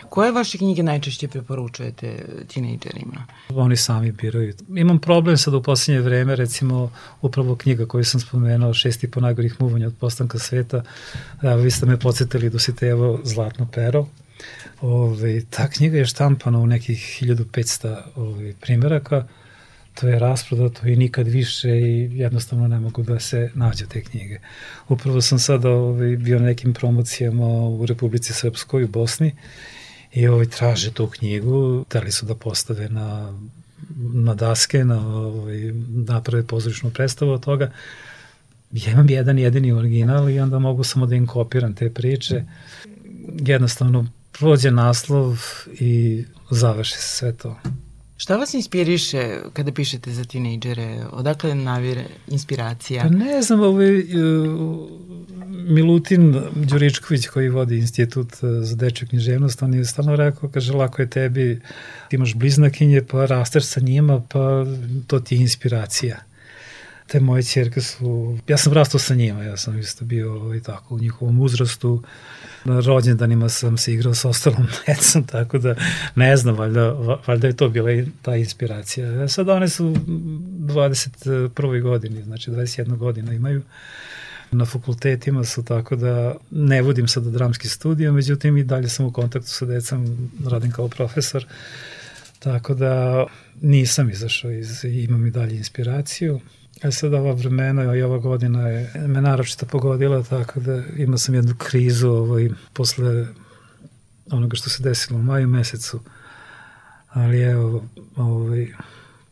Koje 0.09 0.31
vaše 0.31 0.57
knjige 0.57 0.83
najčešće 0.83 1.27
preporučujete 1.27 2.25
tinejdžerima? 2.47 3.25
Oni 3.49 3.77
sami 3.77 4.11
biraju. 4.11 4.53
Imam 4.75 4.99
problem 4.99 5.37
sad 5.37 5.53
u 5.53 5.63
posljednje 5.63 6.01
vreme, 6.01 6.35
recimo 6.35 6.91
upravo 7.21 7.55
knjiga 7.55 7.85
koju 7.85 8.03
sam 8.03 8.19
spomenuo, 8.19 8.73
šesti 8.73 9.11
po 9.11 9.19
najgorih 9.19 9.55
muvanja 9.59 9.87
od 9.87 9.95
postanka 9.99 10.39
sveta. 10.39 10.83
Da, 11.41 11.55
vi 11.55 11.71
ste 11.71 11.85
me 11.85 11.99
podsjetili 11.99 12.49
da 12.49 12.59
si 12.59 12.73
evo 12.81 13.19
Zlatno 13.23 13.67
pero. 13.73 14.05
Ove, 14.81 15.45
ta 15.49 15.69
knjiga 15.69 15.97
je 15.97 16.05
štampana 16.05 16.59
u 16.59 16.67
nekih 16.67 17.19
1500 17.21 17.97
ove, 18.15 18.53
primjeraka 18.61 19.27
to 19.99 20.07
je 20.07 20.19
rasprodato 20.19 20.87
i 20.87 20.95
nikad 20.95 21.27
više 21.27 21.69
i 21.69 22.09
jednostavno 22.17 22.67
ne 22.67 22.79
mogu 22.79 23.03
da 23.03 23.19
se 23.19 23.51
nađe 23.53 23.85
te 23.85 24.01
knjige. 24.03 24.39
Upravo 24.87 25.21
sam 25.21 25.39
sada 25.39 25.69
ovaj, 25.69 26.17
bio 26.17 26.39
na 26.39 26.45
nekim 26.45 26.73
promocijama 26.73 27.47
u 27.47 27.85
Republici 27.85 28.33
Srpskoj 28.33 28.83
u 28.83 28.87
Bosni 28.87 29.35
i 30.13 30.27
ovaj, 30.27 30.45
traže 30.45 30.91
tu 30.91 31.07
knjigu, 31.07 31.85
hteli 31.89 32.11
su 32.11 32.25
da 32.25 32.35
postave 32.35 32.89
na, 32.89 33.39
na 34.13 34.35
daske, 34.35 34.85
na, 34.85 35.07
ovaj, 35.17 35.57
naprave 35.89 36.47
pozorišnu 36.47 36.91
predstavu 36.91 37.31
od 37.31 37.43
toga. 37.43 37.71
Ja 38.71 38.91
imam 38.91 39.09
jedan 39.09 39.39
jedini 39.39 39.71
original 39.71 40.29
i 40.29 40.39
onda 40.39 40.59
mogu 40.59 40.83
samo 40.83 41.05
da 41.05 41.15
im 41.15 41.27
kopiram 41.27 41.73
te 41.73 41.89
priče. 41.89 42.43
Jednostavno 43.39 44.05
prođe 44.39 44.71
naslov 44.71 45.39
i 45.79 46.23
završi 46.51 46.93
se 46.93 47.01
sve 47.01 47.33
to. 47.33 47.59
Šta 48.17 48.37
vas 48.37 48.53
inspiriše 48.53 49.39
kada 49.53 49.71
pišete 49.71 50.11
za 50.11 50.23
tinejdžere? 50.23 51.05
Odakle 51.11 51.55
navire 51.55 52.05
inspiracija? 52.27 53.03
Pa 53.03 53.09
ne 53.09 53.41
znam, 53.41 53.59
ovaj, 53.59 53.99
uh, 53.99 54.89
Milutin 55.47 56.41
Đuričković 56.55 57.27
koji 57.27 57.49
vodi 57.49 57.77
institut 57.77 58.33
uh, 58.33 58.49
za 58.61 58.75
dečju 58.75 59.07
književnost, 59.07 59.63
on 59.63 59.73
je 59.73 59.85
stvarno 59.85 60.15
rekao, 60.15 60.49
kaže, 60.49 60.73
lako 60.73 61.01
je 61.01 61.09
tebi, 61.09 61.61
ti 62.09 62.15
imaš 62.15 62.35
bliznakinje, 62.35 63.01
pa 63.01 63.25
rasteš 63.25 63.65
sa 63.65 63.79
njima, 63.79 64.21
pa 64.29 64.65
to 65.07 65.19
ti 65.19 65.35
je 65.35 65.41
inspiracija 65.41 66.17
te 67.07 67.19
moje 67.19 67.43
čerke 67.43 67.81
su, 67.81 68.37
ja 68.47 68.57
sam 68.57 68.73
rastao 68.73 68.99
sa 68.99 69.15
njima, 69.15 69.43
ja 69.43 69.57
sam 69.57 69.79
isto 69.79 70.05
bio 70.05 70.33
ovaj, 70.33 70.59
tako 70.59 70.95
u 70.95 70.99
njihovom 70.99 71.41
uzrastu, 71.41 72.03
na 72.65 72.79
rođendanima 72.79 73.49
sam 73.49 73.77
se 73.77 73.93
igrao 73.93 74.13
sa 74.13 74.29
ostalom 74.29 74.67
decom, 74.87 75.23
tako 75.23 75.57
da 75.57 75.75
ne 76.15 76.37
znam, 76.37 76.55
valjda, 76.55 76.91
valjda 77.27 77.47
je 77.47 77.55
to 77.55 77.69
bila 77.69 77.91
i 77.91 78.05
ta 78.21 78.35
inspiracija. 78.35 79.23
E, 79.23 79.27
sad 79.27 79.49
one 79.49 79.69
su 79.69 79.95
21. 80.07 81.81
godini, 81.81 82.23
znači 82.23 82.51
21 82.51 82.97
godina 82.97 83.33
imaju, 83.33 83.61
na 84.51 84.65
fakultetima 84.65 85.43
su 85.43 85.65
tako 85.65 85.95
da 85.95 86.35
ne 86.51 86.81
vodim 86.81 87.07
sada 87.07 87.29
dramski 87.29 87.67
studio, 87.67 88.13
međutim 88.13 88.57
i 88.57 88.63
dalje 88.63 88.89
sam 88.89 89.05
u 89.05 89.11
kontaktu 89.11 89.49
sa 89.49 89.65
decom, 89.65 90.29
radim 90.45 90.71
kao 90.71 90.87
profesor, 90.87 91.45
tako 92.39 92.73
da 92.73 93.25
nisam 93.61 94.09
izašao 94.09 94.51
iz, 94.51 94.83
imam 94.83 95.27
i 95.27 95.31
dalje 95.31 95.57
inspiraciju. 95.57 96.39
E 96.83 96.91
sad 96.91 97.13
ova 97.13 97.33
vremena 97.33 97.95
i 97.95 98.01
ova 98.01 98.17
godina 98.17 98.67
je 98.67 99.07
me 99.07 99.21
naročito 99.21 99.65
pogodila 99.65 100.23
tako 100.23 100.59
da 100.59 100.83
imao 100.97 101.17
sam 101.17 101.35
jednu 101.35 101.55
krizu 101.57 102.09
ovaj, 102.09 102.49
posle 102.73 103.27
onoga 104.31 104.55
što 104.55 104.69
se 104.69 104.83
desilo 104.83 105.19
u 105.19 105.23
maju 105.23 105.47
mesecu. 105.47 105.99
Ali 107.09 107.41
evo, 107.41 107.83
ovaj, 108.15 108.67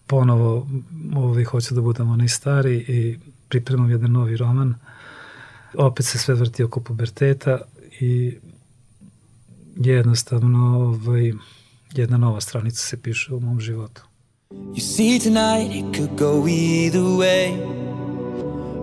ponovo 0.07 0.67
ovaj, 1.15 1.43
hoću 1.43 1.75
da 1.75 1.81
budem 1.81 2.09
onaj 2.09 2.27
stari 2.27 2.75
i 2.75 3.19
pripremam 3.49 3.91
jedan 3.91 4.11
novi 4.11 4.37
roman. 4.37 4.75
Opet 5.77 6.05
se 6.05 6.17
sve 6.17 6.35
vrti 6.35 6.63
oko 6.63 6.79
puberteta 6.79 7.59
i 7.99 8.37
jednostavno 9.75 10.79
ovaj, 10.79 11.33
jedna 11.93 12.17
nova 12.17 12.41
stranica 12.41 12.77
se 12.77 13.01
piše 13.01 13.33
u 13.33 13.39
mom 13.39 13.59
životu. 13.59 14.01
You 14.75 14.81
see, 14.81 15.19
tonight 15.19 15.69
it 15.71 15.93
could 15.93 16.15
go 16.17 16.47
either 16.47 17.03
way. 17.15 17.51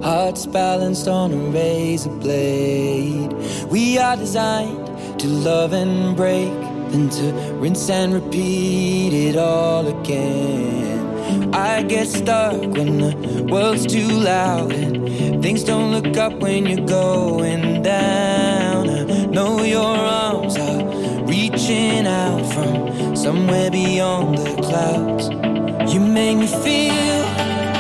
hearts 0.02 0.46
balanced 0.46 1.06
on 1.06 1.32
a 1.32 1.36
razor 1.36 2.10
blade. 2.10 3.32
We 3.70 3.98
are 3.98 4.16
designed 4.16 5.20
to 5.20 5.26
love 5.28 5.72
and 5.72 6.16
break, 6.16 6.52
then 6.90 7.08
to 7.10 7.32
rinse 7.60 7.88
and 7.88 8.12
repeat 8.12 9.12
it 9.12 9.36
all 9.36 9.86
again. 9.86 11.54
I 11.54 11.82
get 11.82 12.08
stuck 12.08 12.60
when 12.60 12.98
the 12.98 13.46
world's 13.50 13.86
too 13.86 14.08
loud 14.08 14.72
and 14.72 15.42
things 15.42 15.62
don't 15.62 15.92
look 15.92 16.16
up 16.16 16.34
when 16.34 16.66
you're 16.66 16.86
going 16.86 17.82
down. 17.82 18.90
I 18.90 19.26
know 19.26 19.62
your 19.62 19.96
arms 19.96 20.56
are 20.56 20.84
reaching 21.26 22.06
out 22.06 22.44
from 22.52 23.14
somewhere 23.16 23.70
beyond 23.70 24.38
the 24.38 24.62
clouds. 24.62 25.51
You 25.92 26.00
make 26.00 26.38
me 26.38 26.46
feel 26.46 27.71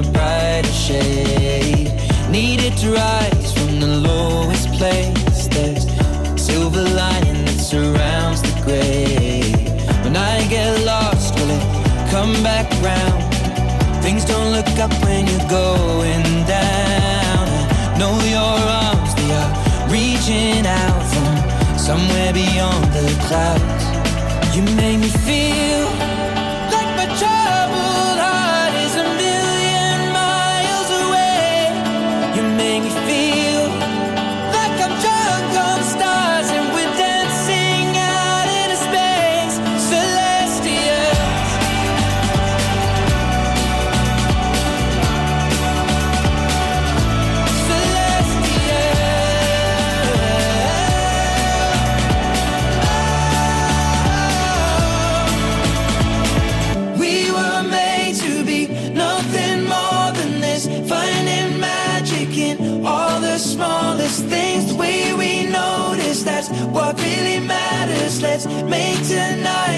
a 0.00 0.12
brighter 0.12 0.72
shade. 0.72 1.92
Needed 2.30 2.76
to 2.78 2.92
rise 2.92 3.52
from 3.52 3.80
the 3.80 3.92
lowest 4.08 4.68
place. 4.78 5.48
There's 5.48 5.84
silver 6.40 6.82
lining 6.82 7.44
that 7.46 7.60
surrounds 7.72 8.40
the 8.42 8.54
gray. 8.64 9.42
When 10.04 10.16
I 10.16 10.46
get 10.48 10.70
lost, 10.84 11.34
will 11.36 11.50
it 11.58 11.64
come 12.10 12.32
back 12.42 12.68
round? 12.88 13.22
Things 14.02 14.24
don't 14.24 14.50
look 14.52 14.72
up 14.84 14.92
when 15.04 15.26
you're 15.26 15.48
going 15.48 16.24
down. 16.46 17.44
I 17.90 17.96
know 18.00 18.14
your 18.36 18.56
arms, 18.84 19.12
they 19.18 19.30
are 19.42 19.52
reaching 19.96 20.64
out 20.66 21.02
from 21.12 21.78
somewhere 21.78 22.32
beyond 22.32 22.84
the 22.96 23.06
clouds. 23.26 23.84
You 24.54 24.62
make 24.76 24.98
me 25.04 25.10
feel 25.28 25.86
tonight 69.10 69.69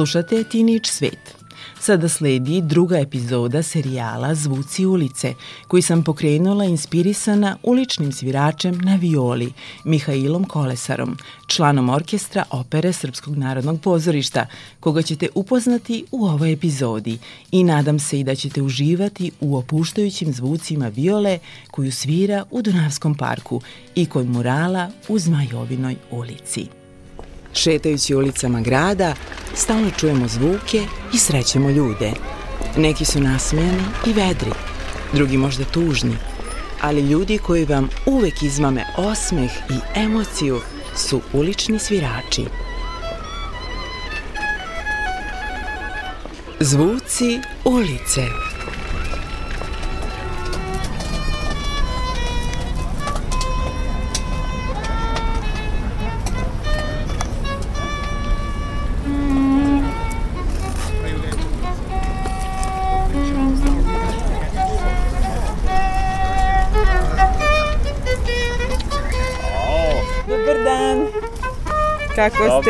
Slušate 0.00 0.44
Teenage 0.44 0.84
Svet. 0.84 1.34
Sada 1.80 2.08
sledi 2.08 2.60
druga 2.60 2.98
epizoda 2.98 3.62
serijala 3.62 4.34
Zvuci 4.34 4.86
ulice, 4.86 5.34
koji 5.68 5.82
sam 5.82 6.04
pokrenula 6.04 6.64
inspirisana 6.64 7.56
uličnim 7.62 8.12
sviračem 8.12 8.78
na 8.78 8.96
violi, 8.96 9.52
Mihailom 9.84 10.44
Kolesarom, 10.44 11.16
članom 11.46 11.88
orkestra 11.88 12.44
opere 12.50 12.92
Srpskog 12.92 13.36
narodnog 13.36 13.80
pozorišta, 13.80 14.46
koga 14.80 15.02
ćete 15.02 15.28
upoznati 15.34 16.04
u 16.10 16.24
ovoj 16.26 16.52
epizodi 16.52 17.18
i 17.50 17.64
nadam 17.64 17.98
se 17.98 18.20
i 18.20 18.24
da 18.24 18.34
ćete 18.34 18.62
uživati 18.62 19.30
u 19.40 19.56
opuštajućim 19.56 20.32
zvucima 20.32 20.88
viole 20.88 21.38
koju 21.70 21.92
svira 21.92 22.44
u 22.50 22.62
Dunavskom 22.62 23.14
parku 23.14 23.60
i 23.94 24.06
kod 24.06 24.26
murala 24.26 24.90
u 25.08 25.18
Zmajovinoj 25.18 25.96
ulici. 26.10 26.79
Šetajući 27.54 28.14
ulicama 28.14 28.60
grada, 28.60 29.14
stalno 29.54 29.90
čujemo 29.90 30.28
zvuke 30.28 30.86
i 31.14 31.18
srećemo 31.18 31.70
ljude. 31.70 32.12
Neki 32.76 33.04
su 33.04 33.20
nasmejani 33.20 33.82
i 34.06 34.12
vedri, 34.12 34.50
drugi 35.12 35.36
možda 35.36 35.64
tužni, 35.64 36.16
ali 36.80 37.00
ljudi 37.00 37.38
koji 37.38 37.64
vam 37.64 37.88
uvek 38.06 38.42
izmame 38.42 38.84
osmeh 38.96 39.50
i 39.70 40.00
emociju 40.00 40.60
su 40.96 41.20
ulični 41.32 41.78
svirači. 41.78 42.44
Zvuci 46.60 47.40
ulice. 47.64 48.49
Kako 72.20 72.62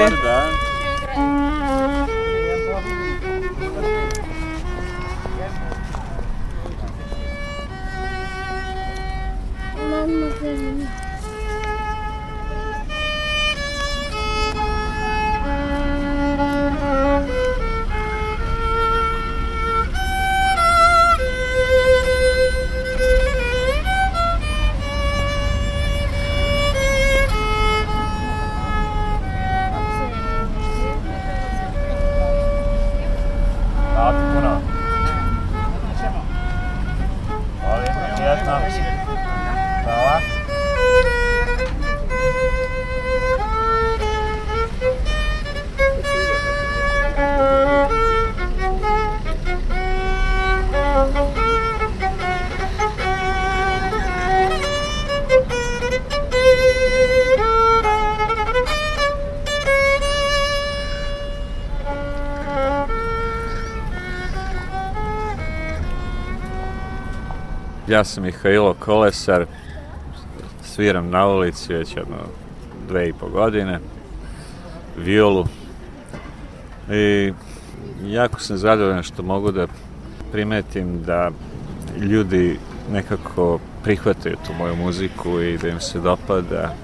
Ja 68.01 68.05
sam 68.05 68.23
Mihajlo 68.23 68.75
Kolesar, 68.75 69.47
sviram 70.63 71.11
na 71.11 71.27
ulici 71.27 71.73
već 71.73 71.97
jedno 71.97 72.17
dve 72.89 73.09
i 73.09 73.13
po 73.13 73.29
godine, 73.29 73.79
violu 74.97 75.47
i 76.91 77.33
jako 78.05 78.41
sam 78.41 78.57
zadovoljan 78.57 79.03
što 79.03 79.23
mogu 79.23 79.53
da 79.53 79.67
primetim 80.33 81.03
da 81.03 81.31
ljudi 81.99 82.59
nekako 82.93 83.59
prihvataju 83.83 84.37
tu 84.47 84.53
moju 84.59 84.77
muziku 84.77 85.41
i 85.41 85.59
da 85.59 85.69
im 85.69 85.81
se 85.81 85.99
dopada 85.99 86.75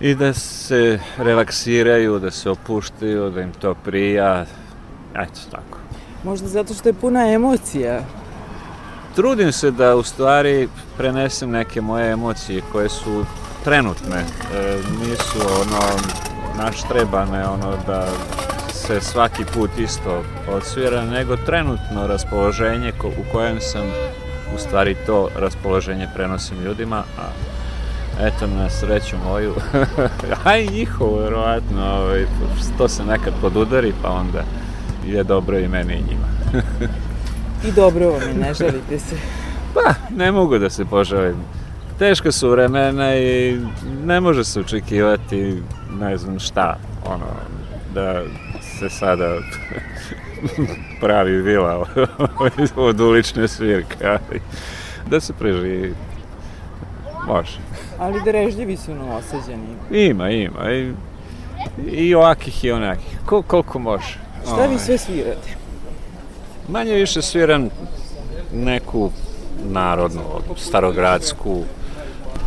i 0.00 0.14
da 0.14 0.32
se 0.32 1.00
relaksiraju, 1.18 2.18
da 2.18 2.30
se 2.30 2.50
opuštaju, 2.50 3.30
da 3.30 3.40
im 3.40 3.52
to 3.52 3.74
prija. 3.74 4.44
Eto 5.14 5.40
tako. 5.50 5.78
Možda 6.24 6.48
zato 6.48 6.74
što 6.74 6.88
je 6.88 6.92
puna 6.92 7.32
emocija. 7.32 8.00
Trudim 9.18 9.52
se 9.52 9.70
da 9.70 9.96
u 9.96 10.02
stvari 10.02 10.68
prenesem 10.96 11.50
neke 11.50 11.80
moje 11.80 12.12
emocije 12.12 12.62
koje 12.72 12.88
su 12.88 13.24
trenutne. 13.64 14.16
E, 14.16 14.76
nisu 15.00 15.38
ono 15.60 15.80
naštrebane, 16.58 17.48
ono 17.48 17.76
da 17.86 18.06
se 18.72 19.00
svaki 19.00 19.44
put 19.54 19.70
isto 19.78 20.22
odsvira, 20.48 21.04
nego 21.04 21.36
trenutno 21.36 22.06
raspoloženje 22.06 22.92
ko, 22.92 23.08
u 23.08 23.32
kojem 23.32 23.60
sam 23.60 23.82
u 24.54 24.58
stvari 24.58 24.96
to 25.06 25.28
raspoloženje 25.36 26.08
prenosim 26.14 26.56
ljudima, 26.64 27.02
a 27.18 27.28
eto 28.26 28.46
na 28.46 28.70
sreću 28.70 29.16
moju, 29.24 29.54
a 30.44 30.56
i 30.56 30.70
njihovo 30.70 31.20
verovatno, 31.20 31.84
ovaj, 31.84 32.26
to 32.78 32.88
se 32.88 33.04
nekad 33.04 33.32
podudari, 33.40 33.92
pa 34.02 34.10
onda 34.10 34.44
je 35.06 35.24
dobro 35.24 35.58
i 35.58 35.68
meni 35.68 35.94
i 35.94 36.10
njima. 36.10 36.28
I 37.64 37.72
dobro 37.72 38.10
vam 38.10 38.22
je, 38.22 38.34
ne 38.34 38.54
žalite 38.54 38.98
se. 38.98 39.16
Pa, 39.74 39.94
ne 40.16 40.32
mogu 40.32 40.58
da 40.58 40.70
se 40.70 40.84
požalim. 40.84 41.36
Teška 41.98 42.32
su 42.32 42.50
vremena 42.50 43.16
i 43.16 43.60
ne 44.04 44.20
može 44.20 44.44
se 44.44 44.60
očekivati 44.60 45.62
ne 46.00 46.16
znam 46.16 46.38
šta, 46.38 46.78
ono, 47.06 47.26
da 47.94 48.22
se 48.60 48.88
sada 48.88 49.34
pravi 51.00 51.42
vila 51.42 51.86
od 52.76 53.00
ulične 53.00 53.48
svirke, 53.48 54.06
ali 54.06 54.40
da 55.10 55.20
se 55.20 55.32
preživi. 55.32 55.94
Može. 57.26 57.58
Ali 57.98 58.22
drežljivi 58.24 58.76
su 58.76 58.94
novosađeni. 58.94 59.76
Ima, 59.90 60.30
ima. 60.30 60.72
I, 60.72 60.92
i 61.86 62.14
ovakih 62.14 62.64
i 62.64 62.70
onakih. 62.70 63.18
Kol, 63.26 63.42
koliko 63.42 63.78
može. 63.78 64.18
Šta 64.46 64.66
vi 64.66 64.78
sve 64.78 64.98
svirate? 64.98 65.57
Manje 66.68 66.94
više 66.94 67.22
sviram 67.22 67.68
neku 68.52 69.10
narodnu, 69.64 70.22
starogradsku, 70.56 71.62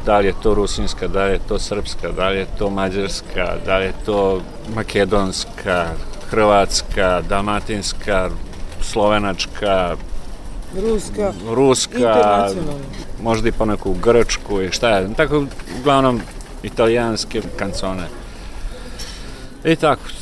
da 0.05 0.19
li 0.19 0.25
je 0.25 0.33
to 0.43 0.53
rusinska, 0.53 1.07
da 1.07 1.25
li 1.25 1.31
je 1.31 1.39
to 1.47 1.59
srpska, 1.59 2.11
da 2.11 2.29
li 2.29 2.37
je 2.37 2.47
to 2.57 2.69
mađarska, 2.69 3.55
da 3.65 3.77
li 3.77 3.85
je 3.85 3.93
to 4.05 4.41
makedonska, 4.75 5.85
hrvatska, 6.29 7.21
dalmatinska, 7.29 8.29
slovenačka, 8.81 9.95
Ruska, 10.81 11.33
ruska, 11.49 12.47
možda 13.23 13.49
i 13.49 13.51
poneku 13.51 13.93
grčku 13.93 14.61
i 14.61 14.71
šta 14.71 14.89
je, 14.89 15.13
tako 15.13 15.45
uglavnom 15.79 16.21
italijanske 16.63 17.41
kancone. 17.57 18.07
I 19.63 19.75
tako. 19.75 20.20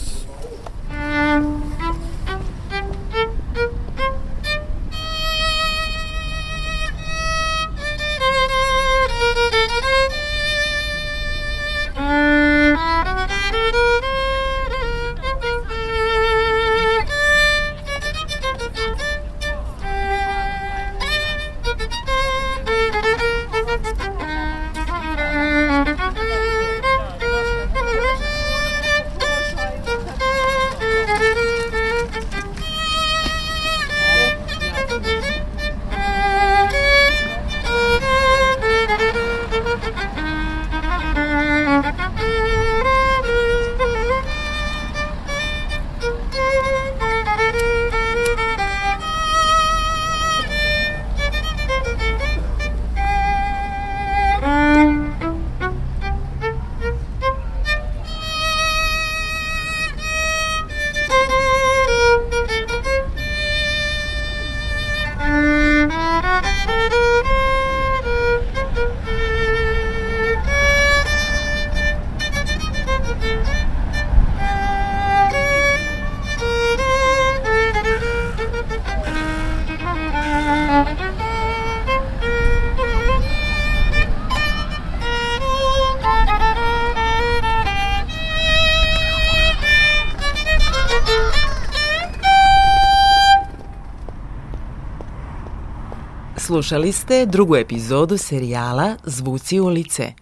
Slušali 96.59 96.91
ste 96.91 97.25
drugu 97.25 97.55
epizodu 97.55 98.17
serijala 98.17 98.95
Zvuci 99.03 99.59
ulice. 99.59 100.13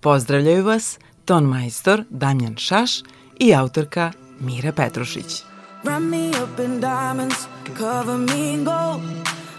Pozdravljaju 0.00 0.64
vas 0.64 0.98
ton 1.24 1.44
majstor 1.44 2.04
Damjan 2.10 2.56
Šaš 2.56 2.90
i 3.38 3.54
autorka 3.54 4.12
Mira 4.40 4.72
Petrušić. 4.72 5.42
Wrap 5.84 6.02
me 6.02 6.28
up 6.28 6.58
in 6.58 6.80
diamonds, 6.80 7.36
cover 7.78 8.18
me 8.18 8.52
in 8.52 8.64
gold. 8.64 9.00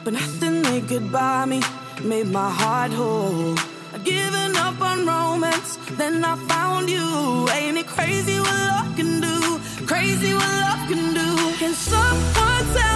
But 0.04 0.13
nothing 0.13 0.63
they 0.63 0.82
could 0.82 1.12
buy 1.12 1.45
me 1.48 1.62
made 2.04 2.26
my 2.26 2.52
heart 2.60 2.91
whole. 2.91 3.56
I'd 3.95 4.04
given 4.04 4.52
up 4.67 4.82
on 4.82 5.08
romance, 5.08 5.80
then 5.98 6.26
I 6.26 6.36
found 6.52 6.89
you. 6.89 7.08
Ain't 7.58 7.78
it 7.78 7.88
crazy 7.88 8.39
what 8.39 8.60
love 8.71 8.95
can 8.98 9.21
do? 9.21 9.38
Crazy 9.88 10.34
what 10.34 10.54
love 10.63 10.84
can 10.89 11.13
do. 11.13 11.30
Can 11.60 11.74
someone 11.74 12.65
tell 12.76 12.95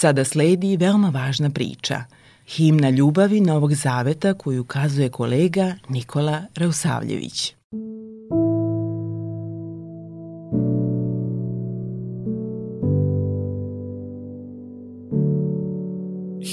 Sada 0.00 0.24
sledi 0.24 0.76
veoma 0.76 1.10
važna 1.10 1.50
priča. 1.50 2.04
Himna 2.46 2.90
ljubavi 2.90 3.40
Novog 3.40 3.74
Zaveta 3.74 4.34
koju 4.34 4.64
kazuje 4.64 5.08
kolega 5.08 5.74
Nikola 5.88 6.42
Rausavljević. 6.56 7.54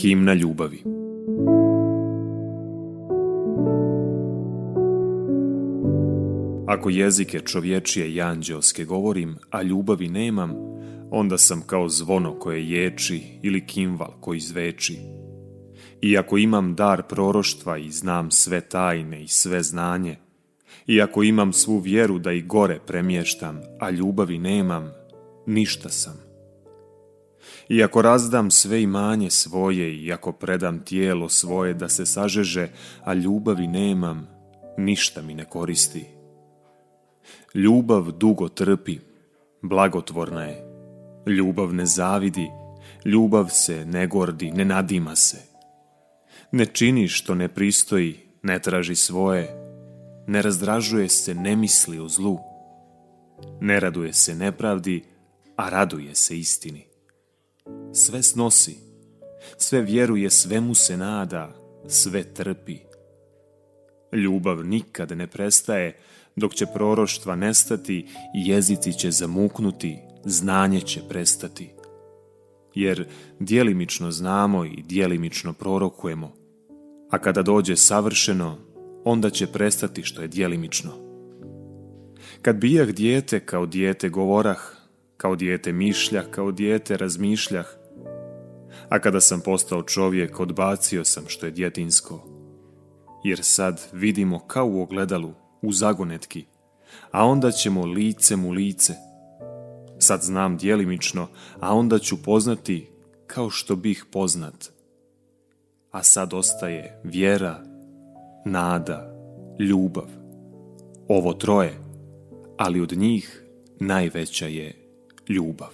Himna 0.02 0.34
ljubavi 0.34 0.84
Ako 6.68 6.90
jezike 6.90 7.40
čovječije 7.40 8.14
i 8.14 8.22
anđelske 8.22 8.86
govorim, 8.86 9.36
a 9.52 9.62
ljubavi 9.62 10.08
nemam, 10.08 10.77
onda 11.12 11.38
sam 11.38 11.62
kao 11.62 11.90
zvono 11.90 12.40
koje 12.40 12.70
ječi 12.70 13.24
ili 13.44 13.68
kimval 13.68 14.12
koji 14.22 14.40
zveči. 14.40 15.00
I 16.02 16.18
ako 16.18 16.38
imam 16.38 16.76
dar 16.76 17.04
proroštva 17.04 17.78
i 17.78 17.92
znam 17.92 18.32
sve 18.32 18.62
tajne 18.62 19.24
i 19.24 19.28
sve 19.28 19.64
znanje, 19.64 20.16
i 20.88 21.02
ako 21.02 21.24
imam 21.24 21.54
svu 21.54 21.78
vjeru 21.78 22.20
da 22.20 22.32
i 22.32 22.42
gore 22.42 22.80
premještam, 22.88 23.62
a 23.80 23.90
ljubavi 23.90 24.38
nemam, 24.38 24.92
ništa 25.46 25.90
sam. 25.90 26.28
I 27.70 27.84
ako 27.84 28.02
razdam 28.02 28.52
sve 28.52 28.82
imanje 28.82 29.30
svoje 29.30 29.96
i 30.04 30.14
ako 30.14 30.32
predam 30.32 30.86
tijelo 30.86 31.30
svoje 31.30 31.74
da 31.74 31.90
se 31.90 32.06
sažeže, 32.06 32.68
a 33.04 33.14
ljubavi 33.14 33.68
nemam, 33.68 34.28
ništa 34.78 35.22
mi 35.22 35.34
ne 35.34 35.46
koristi. 35.46 36.06
Ljubav 37.54 38.12
dugo 38.12 38.50
trpi, 38.50 39.00
blagotvorna 39.62 40.44
je. 40.44 40.67
Ljubav 41.28 41.74
ne 41.74 41.86
zavidi, 41.86 42.48
ljubav 43.06 43.50
se 43.50 43.86
ne 43.86 44.08
gordi, 44.08 44.52
ne 44.52 44.66
nadima 44.66 45.16
se. 45.16 45.38
Ne 46.52 46.66
čini 46.66 47.08
što 47.08 47.36
ne 47.36 47.48
pristoji, 47.48 48.20
ne 48.44 48.60
traži 48.60 48.96
svoje, 48.96 49.68
ne 50.28 50.42
razdražuje 50.42 51.10
se, 51.10 51.36
ne 51.36 51.56
misli 51.56 52.00
o 52.00 52.10
zlu. 52.10 52.40
Ne 53.62 53.80
raduje 53.80 54.14
se 54.14 54.36
nepravdi, 54.36 55.04
a 55.56 55.70
raduje 55.70 56.16
se 56.16 56.40
istini. 56.40 56.86
Sve 57.94 58.24
snosi, 58.24 58.78
sve 59.58 59.82
vjeruje, 59.82 60.30
svemu 60.30 60.76
se 60.76 60.98
nada, 60.98 61.56
sve 61.88 62.24
trpi. 62.24 62.78
Ljubav 64.14 64.66
nikad 64.66 65.18
ne 65.18 65.28
prestaje, 65.28 66.00
dok 66.36 66.54
će 66.54 66.66
proroštva 66.66 67.36
nestati 67.36 68.08
jezici 68.34 68.94
će 68.94 69.12
zamuknuti, 69.12 70.00
znanje 70.30 70.82
će 70.82 71.02
prestati. 71.10 71.70
Jer 72.74 73.08
djelimično 73.40 74.12
znamo 74.12 74.66
i 74.66 74.84
djelimično 74.84 75.54
prorokujemo, 75.54 76.34
a 77.10 77.18
kada 77.18 77.42
dođe 77.42 77.76
savršeno, 77.76 78.58
onda 79.04 79.30
će 79.30 79.48
prestati 79.48 80.04
što 80.04 80.22
je 80.22 80.28
djelimično. 80.28 80.92
Kad 82.42 82.56
bijah 82.56 82.88
dijete 82.88 83.40
kao 83.40 83.66
dijete 83.66 84.10
govorah, 84.10 84.60
kao 85.18 85.36
dijete 85.36 85.72
mišljah, 85.72 86.26
kao 86.32 86.52
dijete 86.52 86.98
razmišljah, 86.98 87.66
a 88.90 89.00
kada 89.00 89.22
sam 89.22 89.42
postao 89.42 89.84
čovjek, 89.84 90.40
odbacio 90.40 91.04
sam 91.04 91.24
što 91.28 91.46
je 91.46 91.52
djetinsko. 91.52 92.28
Jer 93.24 93.40
sad 93.42 93.82
vidimo 93.94 94.40
kao 94.40 94.68
u 94.68 94.82
ogledalu, 94.82 95.34
u 95.62 95.72
zagonetki, 95.72 96.46
a 97.12 97.26
onda 97.26 97.52
ćemo 97.52 97.86
licem 97.86 98.46
u 98.46 98.52
lice. 98.52 99.07
Sad 100.00 100.22
znam 100.22 100.58
djelimično, 100.58 101.28
a 101.60 101.76
onda 101.76 102.00
ću 102.00 102.24
poznati 102.24 102.90
kao 103.28 103.50
što 103.50 103.76
bih 103.76 104.06
poznat. 104.12 104.70
A 105.92 106.04
sad 106.04 106.34
ostaje 106.34 107.02
vjera, 107.04 107.64
nada, 108.46 109.14
ljubav. 109.60 110.08
Ovo 111.08 111.34
troje, 111.34 111.78
ali 112.58 112.82
od 112.82 112.98
njih 112.98 113.44
najveća 113.80 114.48
je 114.48 114.76
ljubav. 115.30 115.72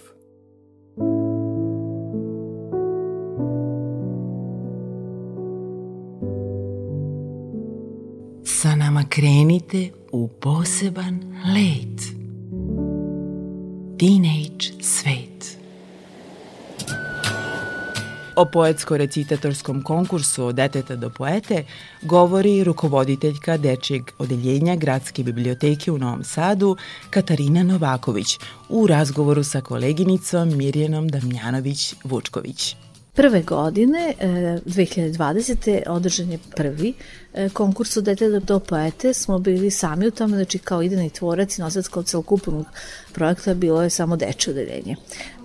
Sa 8.44 8.74
nama 8.76 9.04
krenite 9.08 9.90
u 10.12 10.28
poseban 10.28 11.14
let. 11.54 12.23
Teenage 13.98 14.82
svet. 14.82 15.58
O 18.36 18.44
poetsko-recitatorskom 18.44 19.82
konkursu 19.82 20.44
od 20.44 20.54
deteta 20.54 20.96
do 20.96 21.10
poete 21.10 21.64
govori 22.02 22.64
rukovoditeljka 22.64 23.56
Dečijeg 23.56 24.10
odeljenja 24.18 24.76
Gradske 24.76 25.22
biblioteke 25.22 25.92
u 25.92 25.98
Novom 25.98 26.24
Sadu 26.24 26.76
Katarina 27.10 27.62
Novaković 27.62 28.38
u 28.68 28.86
razgovoru 28.86 29.44
sa 29.44 29.60
koleginicom 29.60 30.56
Mirjanom 30.56 31.08
Damjanović-Vučković. 31.10 32.83
Prve 33.14 33.42
godine, 33.42 34.14
e, 34.18 34.26
2020. 34.66 35.82
održan 35.86 36.30
je 36.30 36.38
prvi 36.56 36.94
e, 37.34 37.48
konkurs 37.48 37.96
od 37.96 38.04
dete 38.04 38.28
do 38.28 38.58
poete, 38.60 39.14
smo 39.14 39.38
bili 39.38 39.70
sami 39.70 40.06
u 40.06 40.10
tome, 40.10 40.36
znači 40.36 40.58
kao 40.58 40.82
idejni 40.82 41.10
tvorac 41.10 41.58
i 41.58 41.60
nosilac 41.60 41.88
kao 41.88 42.02
celokupnog 42.02 42.66
projekta 43.12 43.54
bilo 43.54 43.82
je 43.82 43.90
samo 43.90 44.16
deče 44.16 44.50
odeljenje. 44.50 44.96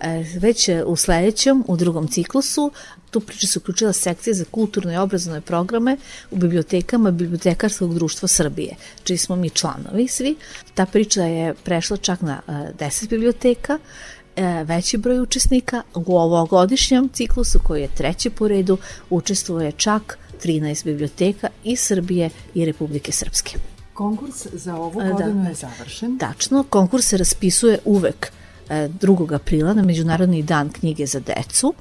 E, 0.02 0.26
Već 0.40 0.70
e, 0.70 0.84
u 0.84 0.96
sledećem, 0.96 1.64
u 1.68 1.78
drugom 1.78 2.08
ciklusu, 2.08 2.72
tu 3.12 3.20
priča 3.20 3.48
se 3.48 3.60
uključila 3.60 3.94
sekcija 3.94 4.34
za 4.34 4.46
kulturne 4.52 4.94
i 4.94 4.98
obrazovne 4.98 5.42
programe 5.42 5.98
u 6.32 6.36
bibliotekama 6.36 7.12
Bibliotekarskog 7.12 7.94
društva 7.94 8.28
Srbije, 8.28 8.76
čiji 9.04 9.18
smo 9.18 9.36
mi 9.36 9.50
članovi 9.50 10.08
svi. 10.08 10.36
Ta 10.74 10.86
priča 10.86 11.24
je 11.24 11.54
prešla 11.54 11.98
čak 11.98 12.22
na 12.22 12.42
e, 12.48 12.52
10 12.52 13.10
biblioteka 13.10 13.74
e, 13.74 14.19
veći 14.66 14.98
broj 14.98 15.20
učesnika. 15.20 15.82
U 15.96 16.18
ovogodišnjem 16.18 17.10
ciklusu, 17.14 17.60
koji 17.64 17.82
je 17.82 17.88
treći 17.88 18.30
po 18.30 18.48
redu, 18.48 18.78
učestvuje 19.10 19.72
čak 19.72 20.18
13 20.44 20.86
biblioteka 20.86 21.48
iz 21.64 21.80
Srbije 21.80 22.30
i 22.54 22.66
Republike 22.66 23.12
Srpske. 23.12 23.58
Konkurs 23.94 24.48
za 24.54 24.76
ovu 24.76 25.02
Da. 25.02 25.12
godinu 25.12 25.50
je 25.50 25.56
završen. 25.56 26.18
Tačno, 26.18 26.64
konkurs 26.64 27.06
se 27.06 27.18
raspisuje 27.18 27.80
uvek 27.86 28.32
e, 28.70 28.90
2. 29.02 29.36
aprila 29.36 29.74
na 29.74 29.84
Međunarodni 29.84 30.44
dan 30.44 30.70
knjige 30.70 31.06
za 31.06 31.20
decu, 31.20 31.74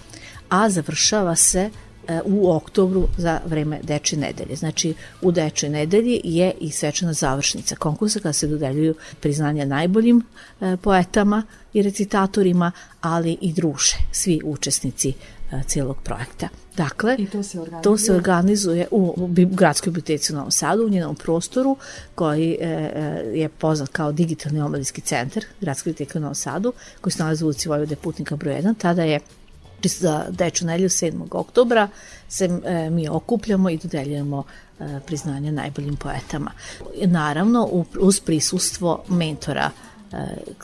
a 0.48 0.70
završava 0.70 1.36
se 1.36 1.60
e, 1.60 1.70
u 2.24 2.50
oktobru 2.50 3.08
za 3.16 3.40
vreme 3.46 3.80
Dečje 3.82 4.18
nedelje. 4.18 4.56
Znači, 4.56 4.94
u 5.22 5.32
Dečjoj 5.32 5.70
nedelji 5.70 6.20
je 6.24 6.52
i 6.60 6.70
svečana 6.70 7.12
završnica 7.12 7.76
konkursa 7.76 8.20
kada 8.20 8.32
se 8.32 8.46
dodeljuju 8.46 8.94
priznanja 9.20 9.64
najboljim 9.64 10.22
e, 10.60 10.76
poetama 10.76 11.42
i 11.72 11.82
recitatorima, 11.82 12.72
ali 13.00 13.38
i 13.40 13.52
druže 13.52 13.96
svi 14.12 14.40
učesnici 14.44 15.08
e, 15.52 15.62
cijelog 15.66 15.96
projekta. 16.02 16.48
Dakle, 16.76 17.16
I 17.18 17.26
to 17.26 17.42
se 17.42 17.60
organizuje? 17.60 17.82
to 17.82 17.98
se 17.98 18.14
organizuje 18.14 18.86
u, 18.90 19.28
gradskoj 19.50 19.90
biblioteci 19.90 20.32
u 20.32 20.36
Novom 20.36 20.50
Sadu, 20.50 20.86
u 20.86 20.88
njenom 20.88 21.16
prostoru 21.16 21.76
koji 22.14 22.56
e, 22.60 22.66
e, 22.66 23.38
je 23.38 23.48
poznat 23.48 23.88
kao 23.88 24.12
digitalni 24.12 24.60
omladinski 24.60 25.00
centar 25.00 25.44
Gradske 25.60 25.90
biblioteke 25.90 26.18
u 26.18 26.20
Novom 26.20 26.34
Sadu, 26.34 26.72
koji 27.00 27.12
se 27.12 27.22
nalazi 27.22 27.44
u 27.44 27.46
ulici 27.46 27.68
Vojvode 27.68 27.96
Putnika 27.96 28.36
broj 28.36 28.54
1. 28.54 28.74
Tada 28.78 29.04
je 29.04 29.20
za 29.82 30.24
deču 30.30 30.66
nelju 30.66 30.88
7. 30.88 31.26
oktobra 31.30 31.88
se 32.28 32.44
e, 32.64 32.90
mi 32.90 33.08
okupljamo 33.08 33.70
i 33.70 33.76
dodeljujemo 33.76 34.44
e, 34.80 35.00
priznanje 35.06 35.52
najboljim 35.52 35.96
poetama. 35.96 36.50
Naravno, 37.04 37.68
u- 37.72 37.84
uz 38.00 38.20
prisustvo 38.20 39.04
mentora 39.08 39.70
e, 40.12 40.16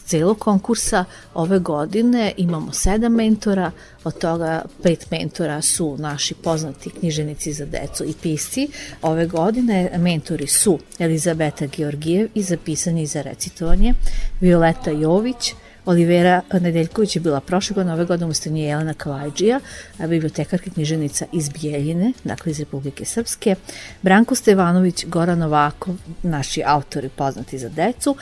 celog 0.06 0.38
konkursa 0.38 1.04
ove 1.34 1.58
godine 1.58 2.32
imamo 2.36 2.72
sedam 2.72 3.12
mentora, 3.12 3.70
od 4.04 4.18
toga 4.18 4.62
pet 4.82 5.10
mentora 5.10 5.62
su 5.62 5.96
naši 5.98 6.34
poznati 6.34 6.90
knjiženici 6.90 7.52
za 7.52 7.66
decu 7.66 8.04
i 8.04 8.14
pisci. 8.22 8.68
Ove 9.02 9.26
godine 9.26 9.90
mentori 9.98 10.46
su 10.46 10.78
Elizabeta 10.98 11.66
Georgijev 11.66 12.28
i 12.34 12.42
za 12.42 12.56
pisanje 12.64 13.02
i 13.02 13.06
za 13.06 13.22
recitovanje, 13.22 13.94
Violeta 14.40 14.90
Jović, 14.90 15.52
Olivera 15.86 16.42
Nedeljković 16.52 17.16
je 17.16 17.20
bila 17.20 17.40
prošle 17.40 17.74
godine, 17.74 17.94
ove 17.94 18.04
godine 18.04 18.24
umesto 18.24 18.50
nje 18.50 18.64
Jelena 18.64 18.94
Kavajđija, 18.94 19.60
bibliotekarka 19.98 20.70
knjiženica 20.70 21.26
iz 21.32 21.48
Bijeljine, 21.48 22.12
dakle 22.24 22.52
iz 22.52 22.60
Republike 22.60 23.04
Srpske, 23.04 23.54
Branko 24.02 24.34
Stevanović, 24.34 25.04
Goran 25.06 25.38
Novakov, 25.38 25.94
naši 26.22 26.62
autori 26.66 27.08
poznati 27.08 27.58
za 27.58 27.68
decu, 27.68 28.16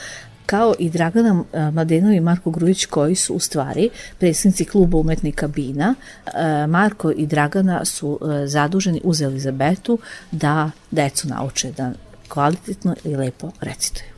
kao 0.45 0.75
i 0.79 0.89
Dragana 0.89 1.43
a, 1.53 1.71
Mladenov 1.71 2.13
i 2.13 2.19
Marko 2.19 2.51
Grujić 2.51 2.85
koji 2.85 3.15
su 3.15 3.33
u 3.33 3.39
stvari 3.39 3.89
predsjednici 4.19 4.65
kluba 4.65 4.97
umetnika 4.97 5.47
Bina. 5.47 5.95
E, 6.25 6.67
Marko 6.67 7.11
i 7.11 7.27
Dragana 7.27 7.85
su 7.85 8.19
e, 8.21 8.47
zaduženi 8.47 9.01
uz 9.03 9.21
Elizabetu 9.21 9.99
da 10.31 10.71
decu 10.91 11.27
nauče 11.27 11.71
da 11.71 11.91
kvalitetno 12.27 12.95
i 13.03 13.15
lepo 13.15 13.51
recituju. 13.61 14.09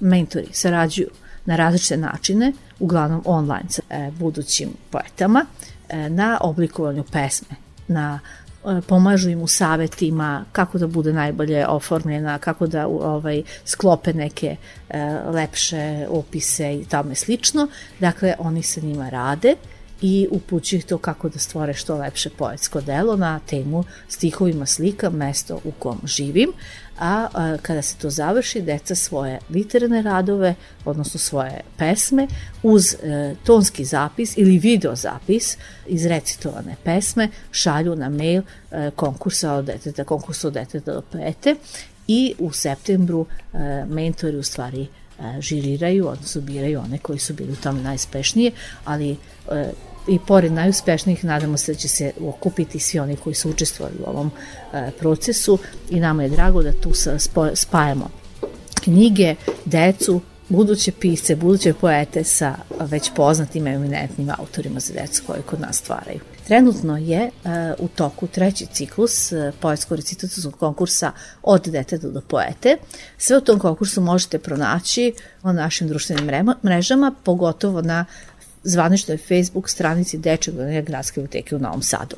Mentori 0.00 0.48
sarađuju 0.52 1.08
na 1.44 1.56
različite 1.56 1.96
načine, 1.96 2.52
uglavnom 2.80 3.22
online 3.24 3.68
sa 3.68 3.82
e, 3.90 4.10
budućim 4.10 4.68
poetama, 4.90 5.46
e, 5.88 6.10
na 6.10 6.38
oblikovanju 6.40 7.04
pesme, 7.12 7.56
na 7.88 8.20
e, 8.64 8.80
pomažu 8.88 9.30
im 9.30 9.42
u 9.42 9.48
savetima 9.48 10.44
kako 10.52 10.78
da 10.78 10.86
bude 10.86 11.12
najbolje 11.12 11.66
oformljena, 11.66 12.38
kako 12.38 12.66
da 12.66 12.86
ovaj 12.86 13.42
sklope 13.64 14.12
neke 14.12 14.56
e, 14.88 14.98
lepše 15.26 16.06
opise 16.10 16.74
i 16.74 16.84
tome 16.84 17.14
slično. 17.14 17.68
Dakle, 18.00 18.34
oni 18.38 18.62
sa 18.62 18.80
njima 18.80 19.08
rade 19.08 19.54
i 20.02 20.28
upućuju 20.30 20.78
ih 20.78 20.84
to 20.84 20.98
kako 20.98 21.28
da 21.28 21.38
stvore 21.38 21.74
što 21.74 21.96
lepše 21.96 22.30
poetsko 22.30 22.80
delo 22.80 23.16
na 23.16 23.38
temu 23.38 23.84
stihovima 24.08 24.66
slika, 24.66 25.10
mesto 25.10 25.60
u 25.64 25.70
kom 25.70 26.00
živim, 26.04 26.52
a, 27.00 27.28
a 27.34 27.56
kada 27.62 27.82
se 27.82 27.96
to 27.96 28.10
završi, 28.10 28.62
deca 28.62 28.94
svoje 28.94 29.38
literarne 29.50 30.02
radove, 30.02 30.54
odnosno 30.84 31.20
svoje 31.20 31.60
pesme, 31.76 32.26
uz 32.62 32.94
e, 32.94 33.34
tonski 33.44 33.84
zapis 33.84 34.36
ili 34.36 34.58
video 34.58 34.94
zapis 34.94 35.56
iz 35.86 36.06
recitovane 36.06 36.76
pesme 36.84 37.28
šalju 37.52 37.96
na 37.96 38.08
mail 38.08 38.42
e, 38.70 38.90
konkursa 38.96 39.52
od 39.52 39.64
deteta, 39.64 40.04
konkursa 40.04 40.48
od 40.48 40.54
deteta 40.54 40.92
do 40.92 41.02
poete 41.02 41.56
i 42.08 42.34
u 42.38 42.52
septembru 42.52 43.26
e, 43.52 43.84
mentori 43.88 44.36
u 44.36 44.42
stvari 44.42 44.82
e, 44.82 45.40
žiriraju, 45.40 46.08
odnosno 46.08 46.40
biraju 46.40 46.80
one 46.80 46.98
koji 46.98 47.18
su 47.18 47.34
bili 47.34 47.52
u 47.52 47.56
tome 47.56 47.82
najspešnije, 47.82 48.52
ali 48.84 49.16
e, 49.50 49.70
i 50.08 50.18
pored 50.26 50.52
najuspešnijih 50.52 51.24
nadamo 51.24 51.56
se 51.56 51.72
da 51.72 51.78
će 51.78 51.88
se 51.88 52.12
okupiti 52.20 52.78
svi 52.78 52.98
oni 52.98 53.16
koji 53.16 53.34
su 53.34 53.50
učestvovali 53.50 53.96
u 54.06 54.10
ovom 54.10 54.30
e, 54.72 54.90
procesu 54.98 55.58
i 55.90 56.00
nama 56.00 56.22
je 56.22 56.28
drago 56.28 56.62
da 56.62 56.72
tu 56.72 56.90
spajamo 57.54 58.08
knjige, 58.84 59.34
decu, 59.64 60.20
buduće 60.48 60.92
pisce, 60.92 61.36
buduće 61.36 61.74
poete 61.74 62.24
sa 62.24 62.54
već 62.80 63.10
poznatim 63.16 63.66
eminentnim 63.66 64.30
autorima 64.38 64.80
za 64.80 64.94
decu 64.94 65.22
koji 65.26 65.42
kod 65.42 65.60
nas 65.60 65.76
stvaraju. 65.76 66.20
Trenutno 66.46 66.96
je 66.96 67.20
e, 67.20 67.30
u 67.78 67.88
toku 67.88 68.26
treći 68.26 68.66
ciklus 68.66 69.32
e, 69.32 69.52
poetsko-recitacijskog 69.60 70.56
konkursa 70.58 71.12
od 71.42 71.62
deteta 71.66 72.08
do 72.08 72.20
poete. 72.20 72.76
Sve 73.18 73.36
u 73.36 73.40
tom 73.40 73.58
konkursu 73.58 74.00
možete 74.00 74.38
pronaći 74.38 75.12
na 75.42 75.52
našim 75.52 75.88
društvenim 75.88 76.46
mrežama, 76.64 77.12
pogotovo 77.24 77.82
na 77.82 78.04
zvaničnoj 78.64 79.18
Facebook 79.18 79.68
stranici 79.68 80.18
Dečeg 80.18 80.54
odeljenja 80.54 80.80
Gradske 80.80 81.20
biblioteke 81.20 81.56
u 81.56 81.58
Novom 81.58 81.82
Sadu. 81.82 82.16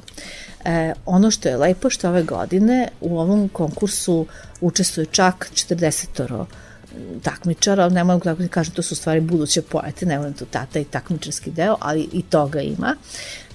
E, 0.65 0.93
ono 1.07 1.31
što 1.31 1.49
je 1.49 1.57
lepo 1.57 1.91
što 1.91 2.09
ove 2.09 2.23
godine 2.23 2.89
u 3.01 3.19
ovom 3.19 3.49
konkursu 3.49 4.27
učestvuje 4.61 5.07
čak 5.07 5.51
40 5.55 6.45
takmičara, 7.23 7.89
ne 7.89 8.05
mogu 8.05 8.25
da 8.25 8.49
kažem, 8.49 8.75
to 8.75 8.83
su 8.83 8.97
stvari 8.97 9.21
buduće 9.21 9.63
poete, 9.63 10.07
ne 10.07 10.19
volim 10.19 10.33
tu 10.33 10.45
tata 10.45 10.79
i 10.79 10.85
takmičarski 10.85 11.51
deo, 11.51 11.77
ali 11.81 12.09
i 12.13 12.23
toga 12.23 12.61
ima. 12.61 12.97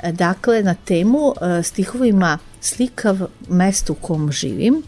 E, 0.04 0.12
Dakle, 0.12 0.64
na 0.64 0.74
temu 0.74 1.34
e, 1.42 1.64
stihovima 1.64 2.38
slikav 2.62 3.18
mesto 3.50 3.94
u 3.94 3.96
kom 3.96 4.32
živim, 4.32 4.84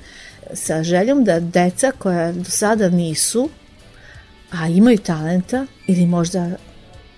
sa 0.54 0.84
željom 0.84 1.24
da 1.24 1.40
deca 1.40 1.92
koja 1.92 2.32
do 2.32 2.44
sada 2.44 2.90
nisu, 2.90 3.50
a 4.52 4.68
imaju 4.68 4.98
talenta 4.98 5.66
ili 5.88 6.06
možda 6.06 6.50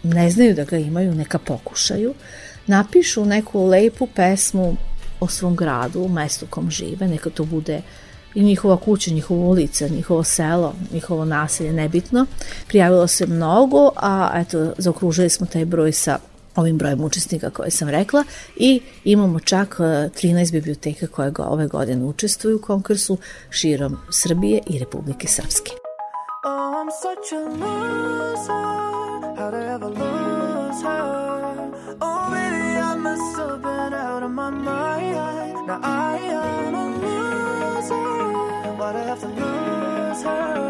ne 0.03 0.29
znaju 0.29 0.53
da 0.53 0.63
ga 0.63 0.77
imaju, 0.77 1.15
neka 1.15 1.39
pokušaju, 1.39 2.13
napišu 2.67 3.25
neku 3.25 3.65
lepu 3.65 4.07
pesmu 4.15 4.75
o 5.19 5.27
svom 5.27 5.55
gradu, 5.55 6.07
mestu 6.07 6.45
u 6.45 6.49
kom 6.49 6.71
žive, 6.71 7.07
neka 7.07 7.29
to 7.29 7.43
bude 7.43 7.81
i 8.35 8.43
njihova 8.43 8.77
kuća, 8.77 9.11
njihova 9.11 9.45
ulica, 9.45 9.87
njihovo 9.87 10.23
selo, 10.23 10.73
njihovo 10.93 11.25
naselje, 11.25 11.73
nebitno. 11.73 12.25
Prijavilo 12.67 13.07
se 13.07 13.27
mnogo, 13.27 13.91
a 13.95 14.31
eto, 14.35 14.73
zaokružili 14.77 15.29
smo 15.29 15.47
taj 15.47 15.65
broj 15.65 15.91
sa 15.91 16.19
ovim 16.55 16.77
brojem 16.77 17.03
učesnika 17.03 17.49
koje 17.49 17.71
sam 17.71 17.89
rekla 17.89 18.23
i 18.55 18.81
imamo 19.03 19.39
čak 19.39 19.75
e, 19.79 19.83
13 19.83 20.51
biblioteka 20.51 21.07
koje 21.07 21.31
go, 21.31 21.43
ove 21.43 21.67
godine 21.67 22.05
učestvuju 22.05 22.55
u 22.55 22.61
konkursu 22.61 23.17
širom 23.49 23.97
Srbije 24.09 24.61
i 24.67 24.79
Republike 24.79 25.27
Srpske. 25.27 25.71
Oh, 26.45 26.73
I'm 26.81 26.89
such 27.01 27.33
a 27.33 27.39
loser. 27.39 28.80
Now 35.71 35.79
I 35.83 36.17
am 36.17 36.75
a 36.75 36.85
loser. 37.01 38.73
Why'd 38.75 38.95
I 38.97 39.03
have 39.03 39.21
to 39.21 39.27
lose 39.27 40.23
her? 40.23 40.60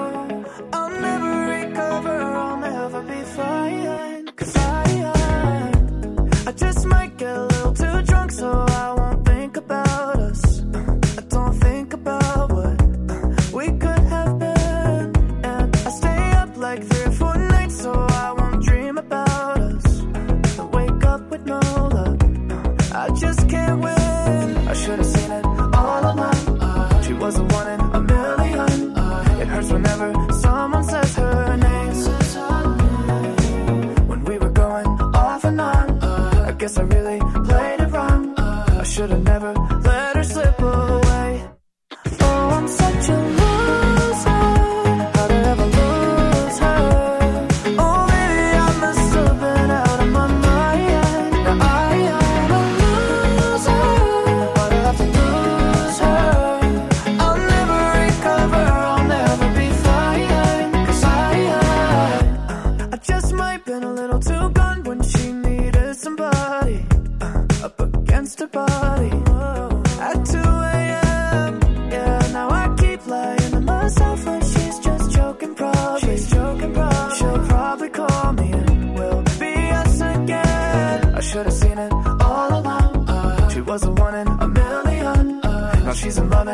Against 68.40 68.56
her. 68.56 69.82
At 70.00 70.26
2 70.26 70.38
a.m. 70.38 71.62
Yeah, 71.92 72.20
now 72.34 72.50
I 72.50 72.76
keep 72.78 73.06
lying 73.08 73.52
to 73.52 73.62
myself 73.62 74.26
like 74.26 74.44
she's 74.44 74.80
just 74.80 75.12
joking, 75.12 75.56
probably. 75.56 76.02
She's 76.02 76.30
joking, 76.30 76.74
probably. 76.74 77.18
She'll 77.18 77.46
probably 77.48 77.90
call 77.90 78.34
me 78.34 78.52
and 78.52 78.96
we'll 78.96 79.24
be 79.40 79.54
us 79.82 79.96
again. 80.02 81.16
I 81.16 81.22
should 81.22 81.46
have 81.46 81.54
seen 81.54 81.78
it 81.78 81.92
all 81.92 82.60
along. 82.60 83.10
Uh, 83.10 83.50
she 83.50 83.62
was 83.62 83.82
the 83.82 83.92
one 83.92 84.16
in 84.16 84.28
a 84.28 84.48
million. 84.48 85.42
Uh, 85.44 85.84
now 85.86 85.94
she's 85.94 86.18
in 86.18 86.30
love 86.30 86.48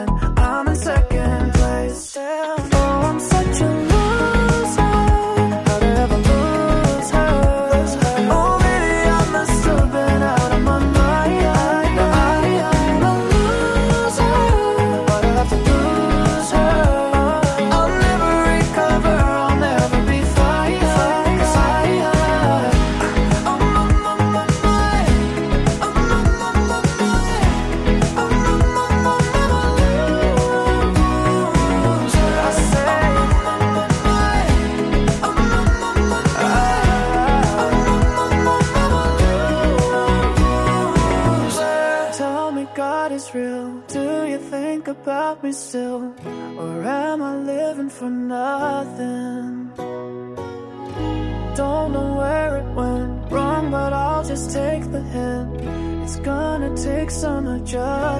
just 57.67 58.16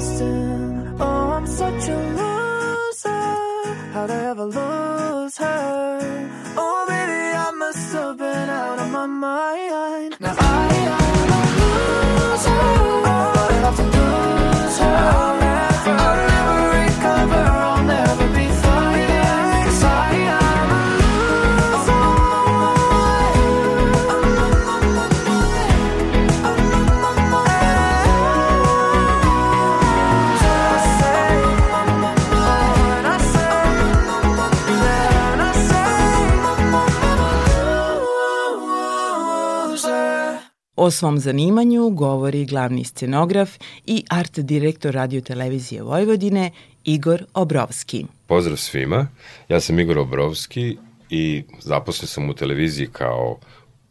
Svom 40.92 41.20
zanimanju 41.20 41.90
govori 41.90 42.46
glavni 42.46 42.84
scenograf 42.84 43.58
i 43.86 44.04
art 44.10 44.40
direktor 44.40 44.94
radio 44.94 45.22
televizije 45.22 45.84
Vojvodine 45.84 46.52
Igor 46.84 47.26
Obrovski. 47.34 48.06
Pozdrav 48.28 48.58
svima, 48.58 49.08
ja 49.50 49.60
sam 49.60 49.80
Igor 49.80 50.00
Obrovski 50.00 50.78
i 51.10 51.44
zaposlen 51.60 52.08
sam 52.08 52.30
u 52.30 52.34
televiziji 52.34 52.88
kao 52.92 53.38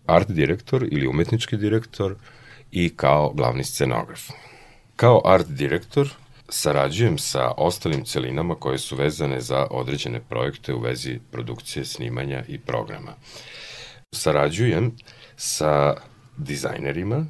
art 0.06 0.30
direktor 0.30 0.88
ili 0.90 1.06
umetnički 1.06 1.56
direktor 1.56 2.14
i 2.72 2.88
kao 2.96 3.32
glavni 3.32 3.64
scenograf. 3.64 4.20
Kao 4.96 5.20
art 5.24 5.46
direktor 5.48 6.08
sarađujem 6.48 7.18
sa 7.18 7.50
ostalim 7.56 8.04
celinama 8.04 8.54
koje 8.54 8.78
su 8.78 8.96
vezane 8.96 9.40
za 9.40 9.66
određene 9.70 10.20
projekte 10.20 10.74
u 10.74 10.80
vezi 10.80 11.18
produkcije, 11.30 11.84
snimanja 11.84 12.44
i 12.48 12.58
programa. 12.58 13.14
Sarađujem 14.14 14.96
sa 15.36 15.94
dizajnerima, 16.36 17.24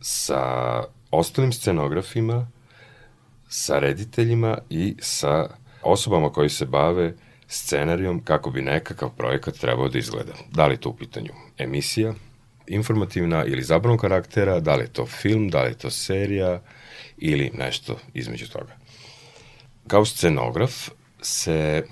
sa 0.00 0.82
ostalim 1.10 1.52
scenografima, 1.52 2.46
sa 3.48 3.78
rediteljima 3.78 4.58
i 4.70 4.96
sa 5.00 5.48
osobama 5.82 6.32
koji 6.32 6.48
se 6.48 6.66
bave 6.66 7.14
scenarijom 7.48 8.24
kako 8.24 8.50
bi 8.50 8.62
nekakav 8.62 9.10
projekat 9.16 9.54
trebao 9.54 9.88
da 9.88 9.98
izgleda. 9.98 10.32
Da 10.50 10.66
li 10.66 10.76
to 10.76 10.88
u 10.88 10.96
pitanju 10.96 11.32
emisija, 11.58 12.14
informativna 12.66 13.44
ili 13.44 13.62
zabavnog 13.62 14.00
karaktera, 14.00 14.60
da 14.60 14.74
li 14.74 14.84
je 14.84 14.92
to 14.92 15.06
film, 15.06 15.48
da 15.48 15.62
li 15.62 15.70
je 15.70 15.78
to 15.78 15.90
serija 15.90 16.60
ili 17.18 17.50
nešto 17.54 17.96
između 18.14 18.48
toga. 18.48 18.76
Kao 19.86 20.04
scenograf 20.04 20.88
se 21.22 21.84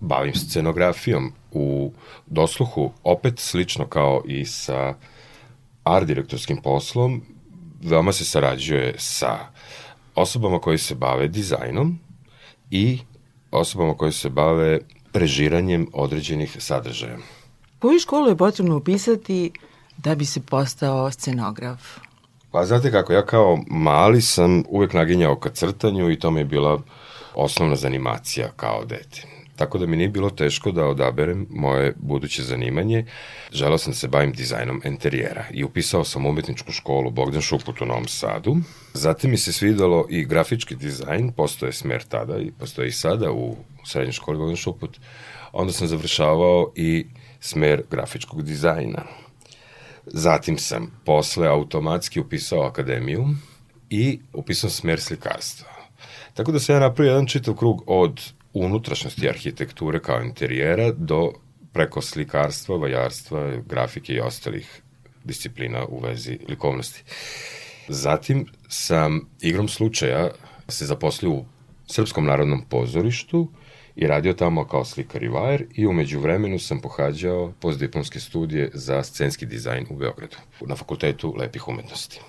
bavim 0.00 0.34
scenografijom 0.34 1.32
u 1.52 1.92
dosluhu, 2.26 2.92
opet 3.02 3.38
slično 3.38 3.86
kao 3.86 4.22
i 4.26 4.44
sa 4.44 4.94
art 5.84 6.06
direktorskim 6.06 6.56
poslom, 6.62 7.22
veoma 7.82 8.12
se 8.12 8.24
sarađuje 8.24 8.94
sa 8.98 9.38
osobama 10.14 10.58
koji 10.58 10.78
se 10.78 10.94
bave 10.94 11.28
dizajnom 11.28 11.98
i 12.70 12.98
osobama 13.50 13.94
koji 13.94 14.12
se 14.12 14.28
bave 14.28 14.78
režiranjem 15.12 15.86
određenih 15.92 16.56
sadržaja. 16.58 17.18
Koju 17.78 17.98
školu 17.98 18.28
je 18.28 18.36
potrebno 18.36 18.76
upisati 18.76 19.52
da 19.96 20.14
bi 20.14 20.24
se 20.24 20.40
postao 20.40 21.10
scenograf? 21.10 21.98
Pa 22.50 22.66
znate 22.66 22.90
kako, 22.90 23.12
ja 23.12 23.26
kao 23.26 23.58
mali 23.66 24.20
sam 24.20 24.64
uvek 24.68 24.92
naginjao 24.92 25.36
ka 25.36 25.50
crtanju 25.50 26.10
i 26.10 26.18
to 26.18 26.30
mi 26.30 26.40
je 26.40 26.44
bila 26.44 26.82
osnovna 27.34 27.76
zanimacija 27.76 28.50
kao 28.56 28.84
dete. 28.84 29.39
Tako 29.60 29.78
da 29.78 29.86
mi 29.86 29.96
nije 29.96 30.08
bilo 30.08 30.30
teško 30.30 30.70
da 30.72 30.84
odaberem 30.86 31.46
moje 31.50 31.92
buduće 31.98 32.42
zanimanje. 32.42 33.04
Želao 33.52 33.78
sam 33.78 33.92
da 33.92 33.96
se 33.96 34.08
bavim 34.08 34.32
dizajnom 34.32 34.82
interijera 34.84 35.44
i 35.50 35.64
upisao 35.64 36.04
sam 36.04 36.26
umetničku 36.26 36.72
školu 36.72 37.10
Bogdan 37.10 37.42
Šuput 37.42 37.80
u 37.80 37.86
Novom 37.86 38.08
Sadu. 38.08 38.56
Zatim 38.94 39.30
mi 39.30 39.36
se 39.36 39.52
svidalo 39.52 40.06
i 40.10 40.24
grafički 40.24 40.76
dizajn, 40.76 41.32
postoje 41.32 41.72
smer 41.72 42.02
tada 42.02 42.38
i 42.38 42.50
postoje 42.58 42.88
i 42.88 42.92
sada 42.92 43.32
u 43.32 43.56
srednjoj 43.84 44.12
školi 44.12 44.38
Bogdan 44.38 44.56
Šuput. 44.56 45.00
Onda 45.52 45.72
sam 45.72 45.88
završavao 45.88 46.72
i 46.76 47.06
smer 47.40 47.82
grafičkog 47.90 48.42
dizajna. 48.42 49.02
Zatim 50.06 50.58
sam 50.58 51.00
posle 51.04 51.48
automatski 51.48 52.20
upisao 52.20 52.62
akademiju 52.62 53.26
i 53.90 54.20
upisao 54.32 54.70
smer 54.70 55.00
slikarstva. 55.00 55.68
Tako 56.34 56.52
da 56.52 56.60
sam 56.60 56.74
ja 56.74 56.80
napravio 56.80 57.10
jedan 57.10 57.26
čitav 57.26 57.54
krug 57.54 57.82
od 57.86 58.39
unutrašnjosti 58.52 59.28
arhitekture 59.28 60.00
kao 60.00 60.22
interijera 60.22 60.92
do 60.92 61.32
preko 61.72 62.00
slikarstva, 62.00 62.76
vajarstva, 62.76 63.56
grafike 63.66 64.12
i 64.12 64.20
ostalih 64.20 64.82
disciplina 65.24 65.84
u 65.86 66.00
vezi 66.00 66.38
likovnosti. 66.48 67.02
Zatim 67.88 68.46
sam 68.68 69.20
igrom 69.40 69.68
slučaja 69.68 70.30
se 70.68 70.86
zaposlio 70.86 71.30
u 71.30 71.44
Srpskom 71.86 72.24
narodnom 72.24 72.62
pozorištu 72.68 73.48
i 73.96 74.06
radio 74.06 74.32
tamo 74.32 74.64
kao 74.64 74.84
slikar 74.84 75.22
i 75.22 75.28
vajar 75.28 75.64
i 75.74 75.86
umeđu 75.86 76.20
vremenu 76.20 76.58
sam 76.58 76.80
pohađao 76.80 77.52
postdiplomske 77.60 78.20
studije 78.20 78.70
za 78.74 79.02
scenski 79.02 79.46
dizajn 79.46 79.86
u 79.90 79.96
Beogradu 79.96 80.36
na 80.60 80.76
Fakultetu 80.76 81.34
lepih 81.38 81.68
umetnosti. 81.68 82.20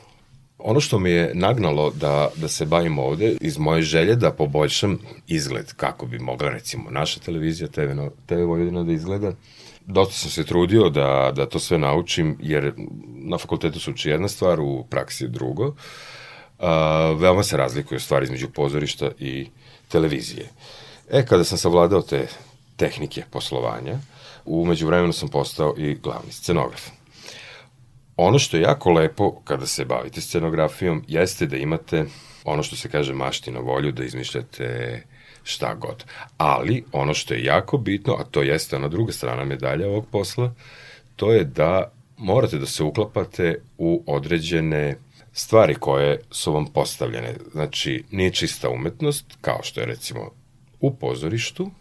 Ono 0.64 0.80
što 0.80 1.00
me 1.00 1.10
je 1.10 1.32
nagnalo 1.34 1.92
da, 1.92 2.30
da 2.36 2.48
se 2.48 2.66
bavim 2.66 3.00
ovde, 3.00 3.36
iz 3.42 3.58
moje 3.58 3.82
želje 3.82 4.16
da 4.16 4.32
poboljšam 4.32 5.00
izgled, 5.28 5.74
kako 5.74 6.06
bi 6.06 6.20
mogla 6.20 6.50
recimo 6.50 6.90
naša 6.90 7.20
televizija, 7.20 7.68
TV, 7.68 7.82
TV 8.26 8.36
Vojvodina 8.36 8.84
da 8.84 8.92
izgleda, 8.92 9.34
dosta 9.86 10.14
sam 10.14 10.30
se 10.30 10.44
trudio 10.44 10.90
da, 10.90 11.32
da 11.36 11.46
to 11.46 11.60
sve 11.60 11.78
naučim, 11.78 12.38
jer 12.40 12.74
na 13.16 13.38
fakultetu 13.38 13.80
se 13.80 13.92
uči 13.92 14.10
jedna 14.10 14.28
stvar, 14.28 14.60
u 14.60 14.86
praksi 14.90 15.24
je 15.24 15.28
drugo. 15.28 15.68
Uh, 15.68 16.68
veoma 17.20 17.44
se 17.44 17.58
razlikuju 17.58 18.00
stvari 18.00 18.24
između 18.24 18.50
pozorišta 18.50 19.12
i 19.20 19.48
televizije. 19.88 20.50
E, 21.12 21.26
kada 21.26 21.44
sam 21.44 21.58
savladao 21.58 22.02
te 22.02 22.28
tehnike 22.76 23.24
poslovanja, 23.32 24.00
umeđu 24.46 24.88
vremenu 24.88 25.14
sam 25.14 25.30
postao 25.30 25.76
i 25.78 25.96
glavni 25.96 26.32
scenograf. 26.32 27.01
Ono 28.18 28.40
što 28.40 28.58
je 28.58 28.64
jako 28.64 28.92
lepo 28.92 29.42
kada 29.44 29.66
se 29.66 29.86
bavite 29.86 30.22
scenografijom 30.22 31.04
jeste 31.08 31.46
da 31.46 31.58
imate 31.58 32.06
ono 32.44 32.64
što 32.64 32.76
se 32.76 32.90
kaže 32.90 33.14
mašti 33.14 33.52
na 33.52 33.60
volju 33.60 33.92
da 33.92 34.04
izmišljate 34.04 35.02
šta 35.44 35.76
god. 35.76 36.06
Ali 36.38 36.84
ono 36.92 37.14
što 37.14 37.34
je 37.34 37.44
jako 37.44 37.78
bitno, 37.78 38.14
a 38.14 38.24
to 38.24 38.42
jeste 38.42 38.76
ona 38.76 38.88
druga 38.88 39.12
strana 39.12 39.46
medalja 39.46 39.88
ovog 39.88 40.08
posla, 40.12 40.54
to 41.16 41.34
je 41.34 41.44
da 41.44 41.92
morate 42.18 42.58
da 42.58 42.66
se 42.66 42.84
uklapate 42.84 43.62
u 43.78 44.04
određene 44.08 44.98
stvari 45.34 45.76
koje 45.76 46.20
su 46.32 46.54
vam 46.54 46.66
postavljene. 46.66 47.36
Znači, 47.52 48.04
nije 48.12 48.32
čista 48.32 48.70
umetnost, 48.70 49.26
kao 49.42 49.60
što 49.64 49.80
je 49.80 49.86
recimo 49.86 50.32
u 50.80 50.96
pozorištu, 50.96 51.72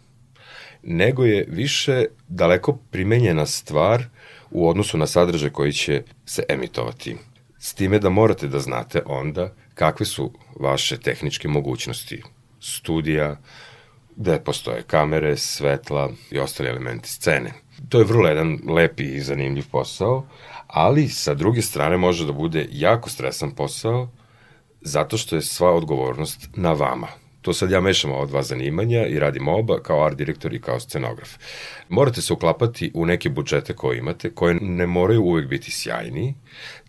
nego 0.83 1.25
je 1.25 1.47
više 1.49 2.05
daleko 2.29 2.79
primenjena 2.91 3.47
stvar 3.47 4.05
u 4.51 4.69
odnosu 4.69 4.99
na 4.99 5.07
sadržaj 5.07 5.51
koji 5.51 5.73
će 5.73 6.03
se 6.27 6.43
emitovati. 6.49 7.17
S 7.59 7.75
time 7.75 7.99
da 7.99 8.11
morate 8.11 8.49
da 8.49 8.59
znate 8.59 9.03
onda 9.07 9.53
kakve 9.75 10.07
su 10.07 10.33
vaše 10.61 10.97
tehničke 10.97 11.49
mogućnosti 11.49 12.23
studija, 12.61 13.37
gde 14.17 14.41
postoje 14.41 14.83
kamere, 14.83 15.37
svetla 15.37 16.11
i 16.31 16.39
ostali 16.39 16.69
elementi 16.69 17.09
scene. 17.09 17.53
To 17.89 17.99
je 17.99 18.05
vrlo 18.05 18.29
jedan 18.29 18.59
lepi 18.69 19.05
i 19.05 19.21
zanimljiv 19.21 19.65
posao, 19.71 20.27
ali 20.67 21.09
sa 21.09 21.35
druge 21.35 21.63
strane 21.63 21.97
može 21.97 22.27
da 22.27 22.33
bude 22.33 22.67
jako 22.71 23.11
stresan 23.11 23.51
posao, 23.51 24.09
zato 24.81 25.17
što 25.17 25.37
je 25.37 25.43
sva 25.43 25.73
odgovornost 25.73 26.49
na 26.55 26.73
vama. 26.73 27.09
To 27.43 27.53
sad 27.53 27.71
ja 27.71 27.81
mešam 27.81 28.13
ova 28.13 28.27
dva 28.27 28.43
zanimanja 28.43 29.07
i 29.07 29.19
radim 29.19 29.49
oba 29.49 29.83
kao 29.83 30.05
art 30.05 30.17
direktor 30.17 30.55
i 30.55 30.61
kao 30.61 30.81
scenograf. 30.81 31.31
Morate 31.89 32.23
se 32.23 32.33
uklapati 32.33 32.91
u 32.95 33.07
neke 33.07 33.31
budžete 33.31 33.73
koje 33.73 33.99
imate, 33.99 34.31
koje 34.31 34.55
ne 34.61 34.87
moraju 34.87 35.23
uvek 35.23 35.49
biti 35.49 35.71
sjajni, 35.71 36.35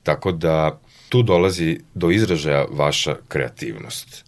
tako 0.03 0.31
da 0.31 0.81
tu 1.09 1.23
dolazi 1.23 1.79
do 1.93 2.11
izražaja 2.11 2.65
vaša 2.71 3.15
kreativnost. 3.27 4.25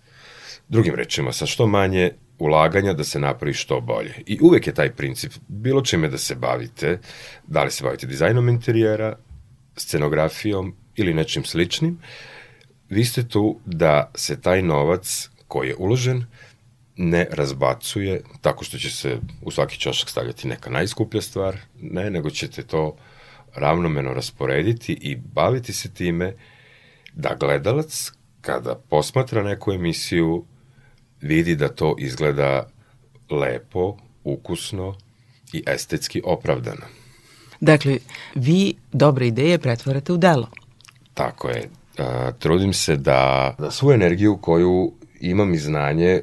Drugim 0.67 0.95
rečima, 0.95 1.31
sa 1.31 1.45
što 1.45 1.67
manje 1.67 2.11
ulaganja 2.39 2.93
da 2.93 3.03
se 3.03 3.19
napravi 3.19 3.53
što 3.53 3.81
bolje. 3.81 4.13
I 4.25 4.39
uvek 4.41 4.67
je 4.67 4.73
taj 4.73 4.91
princip, 4.91 5.31
bilo 5.47 5.81
čime 5.81 6.07
da 6.07 6.17
se 6.17 6.35
bavite, 6.35 6.99
da 7.47 7.63
li 7.63 7.71
se 7.71 7.83
bavite 7.83 8.07
dizajnom 8.07 8.49
interijera, 8.49 9.15
scenografijom 9.77 10.75
ili 10.95 11.13
nečim 11.13 11.43
sličnim, 11.43 11.99
vi 12.89 13.05
ste 13.05 13.27
tu 13.27 13.59
da 13.65 14.11
se 14.15 14.41
taj 14.41 14.61
novac 14.61 15.29
koji 15.53 15.67
je 15.67 15.75
uložen 15.75 16.25
ne 16.97 17.27
razbacuje 17.31 18.21
tako 18.41 18.63
što 18.63 18.77
će 18.77 18.89
se 18.91 19.17
u 19.41 19.51
svaki 19.51 19.79
čošak 19.79 20.09
stavljati 20.09 20.47
neka 20.47 20.69
najskuplja 20.69 21.21
stvar, 21.21 21.57
ne, 21.81 22.09
nego 22.09 22.29
ćete 22.29 22.63
to 22.63 22.95
ravnomeno 23.55 24.13
rasporediti 24.13 24.93
i 24.93 25.15
baviti 25.15 25.73
se 25.73 25.93
time 25.93 26.33
da 27.13 27.35
gledalac 27.39 28.11
kada 28.41 28.75
posmatra 28.89 29.43
neku 29.43 29.71
emisiju 29.71 30.45
vidi 31.21 31.55
da 31.55 31.69
to 31.69 31.95
izgleda 31.99 32.67
lepo, 33.29 33.97
ukusno 34.23 34.95
i 35.53 35.63
estetski 35.67 36.21
opravdano. 36.25 36.85
Dakle, 37.59 37.97
vi 38.35 38.75
dobre 38.91 39.27
ideje 39.27 39.59
pretvarate 39.59 40.13
u 40.13 40.17
delo. 40.17 40.49
Tako 41.13 41.49
je. 41.49 41.69
A, 41.97 42.31
trudim 42.39 42.73
se 42.73 42.95
da, 42.95 43.55
da 43.59 43.71
svu 43.71 43.91
energiju 43.91 44.37
koju 44.37 44.93
imam 45.29 45.53
i 45.53 45.57
znanje 45.57 46.21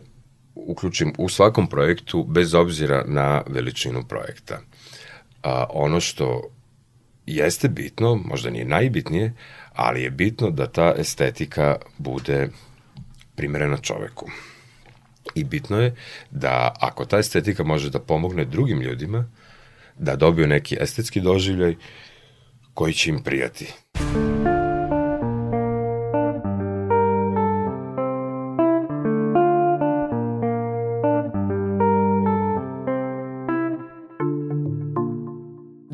uključim 0.55 1.13
u 1.19 1.29
svakom 1.29 1.67
projektu 1.67 2.25
bez 2.25 2.55
obzira 2.55 3.05
na 3.07 3.43
veličinu 3.47 4.03
projekta. 4.09 4.61
A, 5.43 5.67
ono 5.71 6.01
što 6.01 6.51
jeste 7.27 7.69
bitno, 7.69 8.15
možda 8.15 8.51
nije 8.51 8.65
najbitnije, 8.65 9.33
ali 9.73 10.03
je 10.03 10.11
bitno 10.11 10.51
da 10.51 10.67
ta 10.67 10.95
estetika 10.99 11.77
bude 11.99 12.49
primerena 13.35 13.77
čoveku. 13.77 14.31
I 15.35 15.45
bitno 15.45 15.81
je 15.81 15.95
da 16.31 16.75
ako 16.81 17.05
ta 17.05 17.19
estetika 17.19 17.65
može 17.65 17.91
da 17.91 17.99
pomogne 17.99 18.45
drugim 18.45 18.81
ljudima, 18.81 19.31
da 19.99 20.17
dobiju 20.17 20.47
neki 20.47 20.77
estetski 20.81 21.21
doživljaj 21.21 21.77
koji 22.75 22.93
će 22.93 23.11
im 23.11 23.23
prijati. 23.23 23.73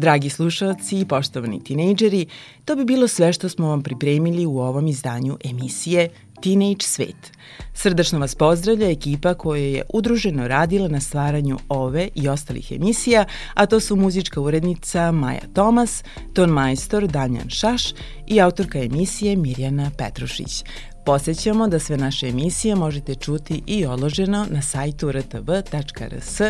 Dragi 0.07 0.31
slušalci 0.31 1.01
i 1.01 1.05
poštovani 1.05 1.65
tinejdžeri, 1.65 2.27
to 2.65 2.77
bi 2.77 2.85
bilo 2.85 3.09
sve 3.09 3.33
što 3.33 3.49
smo 3.49 3.69
vam 3.69 3.83
pripremili 3.83 4.47
u 4.47 4.59
ovom 4.59 4.87
izdanju 4.87 5.39
emisije 5.45 6.09
Teenage 6.43 6.83
Svet. 6.83 7.33
Srdačno 7.75 8.19
vas 8.19 8.35
pozdravlja 8.35 8.91
ekipa 8.91 9.35
koja 9.35 9.63
je 9.63 9.83
udruženo 9.95 10.49
radila 10.49 10.89
na 10.89 11.01
stvaranju 11.01 11.59
ove 11.69 12.09
i 12.15 12.29
ostalih 12.29 12.73
emisija, 12.73 13.25
a 13.55 13.67
to 13.67 13.81
su 13.81 13.97
muzička 13.97 14.41
urednica 14.41 15.13
Maja 15.13 15.47
Tomas, 15.55 16.05
ton 16.35 16.51
majstor 16.51 17.07
Damjan 17.07 17.51
Šaš 17.51 17.93
i 18.27 18.41
autorka 18.41 18.79
emisije 18.79 19.37
Mirjana 19.37 19.91
Petrušić. 19.99 20.65
Posećamo 21.07 21.69
da 21.69 21.79
sve 21.79 21.97
naše 21.97 22.29
emisije 22.29 22.75
možete 22.75 23.15
čuti 23.15 23.63
i 23.67 23.87
odloženo 23.87 24.47
na 24.51 24.63
sajtu 24.63 25.13
rtv.rs 25.13 26.41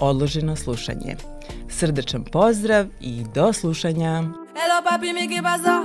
odloženo 0.00 0.56
slušanje. 0.56 1.16
Srdačan 1.68 2.24
pozdrav 2.24 2.86
i 3.00 3.24
do 3.34 3.52
slušanja. 3.52 4.22
Hello 4.60 4.78
papi, 4.84 5.12
mais 5.12 5.42
pas 5.42 5.60
ça? 5.64 5.76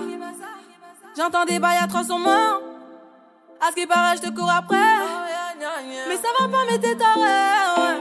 J'entends 1.18 1.46
des 1.52 1.60
bails 1.60 1.82
à 1.84 1.88
300 1.88 2.20
morts. 2.20 2.62
À 3.64 3.68
ce 3.72 3.76
qui 3.76 3.88
paraît, 3.88 4.18
je 4.18 4.22
te 4.22 4.32
cours 4.38 4.54
après. 4.62 4.96
Mais 6.08 6.18
ça 6.24 6.30
va 6.40 6.48
pas, 6.54 6.64
mais 6.70 6.80
t'es 6.84 6.96
taré, 7.04 7.40
ouais. 7.78 8.00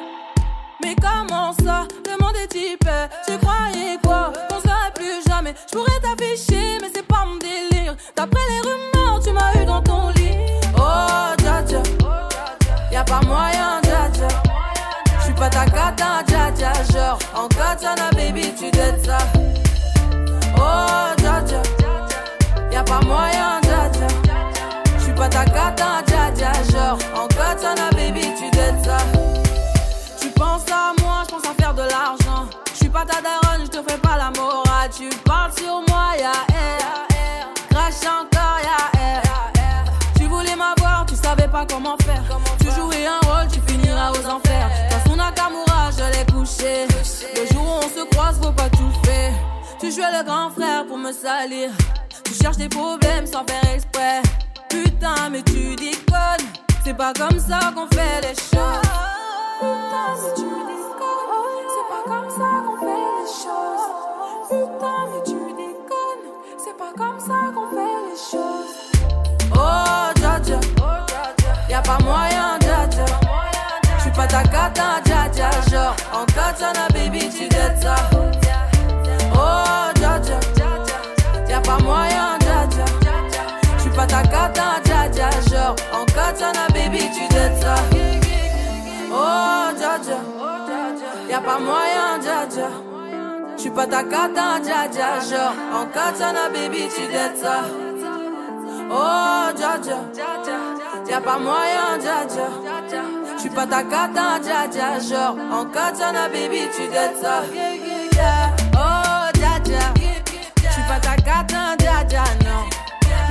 Mais 0.83 0.95
comment 1.07 1.53
ça? 1.65 1.79
Le 2.11 2.15
monde 2.23 2.37
est 2.45 2.49
type. 2.49 2.91
Tu 3.27 3.33
croyais 3.45 3.99
quoi? 4.05 4.33
Qu'on 4.49 4.61
se 4.61 4.67
verrait 4.69 4.95
plus 4.95 5.19
jamais. 5.29 5.55
Je 5.69 5.73
pourrais 5.77 6.01
t'afficher, 6.05 6.79
mais 6.81 6.91
c'est 6.95 7.07
pas 7.15 7.25
mon 7.29 7.39
délire. 7.49 7.97
D'après 8.17 8.45
les 8.53 8.61
rumeurs, 8.69 9.21
tu 9.25 9.31
m'as 9.33 9.53
eu 9.61 9.65
dans 9.67 9.83
ton 9.83 10.09
lit. 10.11 10.18
Pas 13.09 13.21
moyen, 13.27 13.81
dja. 13.83 14.29
J'suis 15.21 15.33
pas 15.33 15.49
ta 15.49 15.65
cata, 15.65 16.23
dja 16.27 16.51
dja. 16.55 16.73
Genre, 16.93 17.19
en 17.35 17.49
katana, 17.49 18.11
baby, 18.13 18.55
tu 18.55 18.71
dettes 18.71 19.05
ça. 19.07 19.19
Oh, 20.57 21.15
dja 21.17 21.41
dja. 21.47 21.63
Y'a 22.71 22.83
pas 22.83 23.01
moyen, 23.01 23.61
dja 23.63 23.89
dja. 23.93 24.07
J'suis 24.99 25.13
pas 25.13 25.29
ta 25.29 25.45
cata, 25.45 26.03
dja 26.07 26.31
dja. 26.35 26.53
Genre, 26.71 26.99
en 27.15 27.27
katana, 27.29 27.91
baby, 27.93 28.35
tu 28.39 28.51
dettes 28.51 28.85
ça. 28.85 28.99
Tu 30.21 30.29
penses 30.31 30.67
à 30.71 30.93
moi, 31.03 31.23
j'pense 31.27 31.47
à 31.51 31.55
faire 31.61 31.75
de 31.75 31.83
l'argent. 31.83 32.47
J'suis 32.75 32.91
pas 32.91 33.05
ta 33.05 33.21
daronne, 33.23 33.65
j'te 33.65 33.81
fais 33.89 33.99
pas 33.99 34.17
la 34.17 34.31
morale. 34.39 34.91
Tu 34.97 35.09
parles 35.25 35.53
sur 35.57 35.81
moi, 35.89 36.13
y'a 36.19 36.33
air. 36.55 37.43
Crache 37.71 38.05
encore, 38.07 38.59
y'a 38.63 39.01
air. 39.01 39.23
Tu 40.17 40.25
voulais 40.27 40.57
m'avoir, 40.57 41.07
tu 41.07 41.17
savais 41.17 41.49
pas 41.49 41.65
comment 41.67 41.97
faire. 42.05 42.23
Finiras 43.99 44.11
aux 44.13 44.27
enfers. 44.27 44.71
Dans 44.91 45.11
son 45.11 45.17
Nakamura, 45.17 45.91
je 45.91 46.19
l'ai 46.19 46.25
couché. 46.33 46.87
Le 47.35 47.47
jour 47.53 47.63
où 47.63 47.85
on 47.85 47.89
se 47.89 48.05
croise, 48.11 48.39
faut 48.43 48.53
pas 48.53 48.69
tout 48.71 48.93
faire. 49.05 49.33
Tu 49.81 49.91
jouais 49.93 50.11
le 50.17 50.25
grand 50.25 50.51
frère 50.51 50.87
pour 50.87 50.99
me 50.99 51.13
salir. 51.13 51.71
Tu 52.25 52.35
cherches 52.35 52.57
des 52.57 52.69
problèmes 52.69 53.27
sans 53.27 53.45
faire 53.45 53.75
exprès. 53.75 54.23
Putain, 54.69 55.31
mais 55.31 55.43
tu 55.43 55.77
déconnes. 55.77 56.47
C'est 56.85 56.95
pas 56.95 57.13
comme 57.13 57.39
ça 57.39 57.59
qu'on 57.75 57.87
fait 57.95 58.21
les 58.23 58.35
choses. 58.35 58.89
Putain, 59.61 60.09
mais 60.23 60.35
tu 60.37 60.43
déconnes. 60.43 61.59
C'est 61.75 61.89
pas 61.89 62.03
comme 62.07 62.31
ça 62.31 62.51
qu'on 62.65 62.77
fait 62.81 63.05
les 63.19 63.29
choses. 63.43 63.87
Putain, 64.49 65.01
mais 65.11 65.23
tu 65.25 65.39
déconnes. 65.57 66.27
C'est 66.57 66.77
pas 66.77 66.93
comme 66.97 67.21
ça 67.21 67.39
qu'on 67.55 67.69
fait 67.69 67.99
les 68.09 68.19
choses. 68.31 68.75
Oh, 69.55 70.11
dja. 70.17 70.61
Y'a 71.69 71.83
pas 71.83 71.99
moyen. 72.03 72.28
J'suis 74.29 74.37
pas 74.37 74.43
ta 74.43 74.51
cata, 74.51 75.01
dja 75.05 75.29
dja. 75.33 75.51
Genre, 75.71 75.97
en 76.13 76.27
katana, 76.27 76.87
baby, 76.93 77.31
tu 77.31 77.49
dettes 77.49 77.83
ça. 77.83 77.95
Oh, 79.33 79.91
dja 79.95 80.19
dja. 80.19 80.39
Y'a 81.49 81.61
pas 81.61 81.79
moyen, 81.79 82.39
dja 82.41 82.67
dja. 82.69 82.85
J'suis 83.79 83.91
pas 83.91 84.07
ta 84.07 84.23
cata, 84.23 84.81
dja 84.85 85.09
dja. 85.09 85.31
Genre, 85.49 85.77
en 85.93 86.05
katana, 86.05 86.69
baby, 86.75 87.11
tu 87.11 87.27
dettes. 87.35 87.65
Oh, 89.11 89.73
dja 89.79 89.99
dja. 89.99 90.19
Y'a 91.31 91.41
pas 91.41 91.59
moyen, 91.59 92.19
dja 92.21 92.47
dja. 92.51 92.69
J'suis 93.57 93.71
pas 93.71 93.87
ta 93.87 94.03
cata, 94.03 94.61
dja 94.63 94.89
dja. 94.93 95.21
Genre, 95.21 95.55
en 95.73 95.87
katana, 95.87 96.51
baby, 96.51 96.89
tu 96.95 97.07
dettes 97.07 97.39
ça. 97.41 97.65
Oh, 98.91 99.53
dja 99.57 99.79
dja. 99.79 99.99
Y'a 101.09 101.21
pas 101.21 101.39
moyen, 101.39 101.99
dja. 101.99 102.68
J'suis 103.49 103.57
pas 103.57 103.67
ta 103.67 103.83
cata, 103.83 104.39
dja 104.43 104.69
dja. 104.71 105.01
Genre, 105.01 105.37
en 105.51 105.65
katana, 105.65 106.29
baby, 106.29 106.69
tu 106.77 106.87
dettes 106.89 107.17
ça. 107.23 107.45
Yeah. 108.15 108.55
Oh, 108.75 109.31
dja 109.33 109.59
dja. 109.65 109.95
J'suis 110.71 110.83
pas 110.87 111.01
ta 111.01 111.17
cata, 111.17 111.75
dja 111.79 112.05
dja, 112.05 112.25
non. 112.45 112.69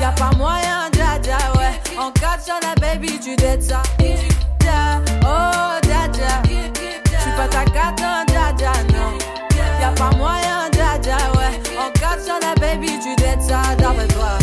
Y'a 0.01 0.11
pas 0.13 0.31
moyen, 0.35 0.89
dja 0.91 1.19
dja, 1.21 1.37
ouais. 1.55 1.99
En 1.99 2.09
katana, 2.11 2.73
baby, 2.81 3.19
tu 3.19 3.35
dettes 3.35 3.61
ça. 3.61 3.83
Yeah. 3.99 5.01
Oh, 5.21 5.77
dja 5.83 6.07
dja. 6.11 6.41
J'suis 7.19 7.31
pas 7.37 7.47
ta 7.47 7.63
cata, 7.65 8.25
dja 8.25 8.53
dja, 8.57 8.71
non. 8.93 9.13
Y'a 9.79 9.91
pas 9.91 10.17
moyen, 10.17 10.71
dja 10.71 10.97
dja, 10.99 11.17
ouais. 11.35 11.61
En 11.77 11.91
katana, 11.91 12.55
baby, 12.59 12.99
tu 13.03 13.15
dettes 13.17 13.43
ça, 13.43 13.61
d'après 13.77 14.07
toi. 14.07 14.39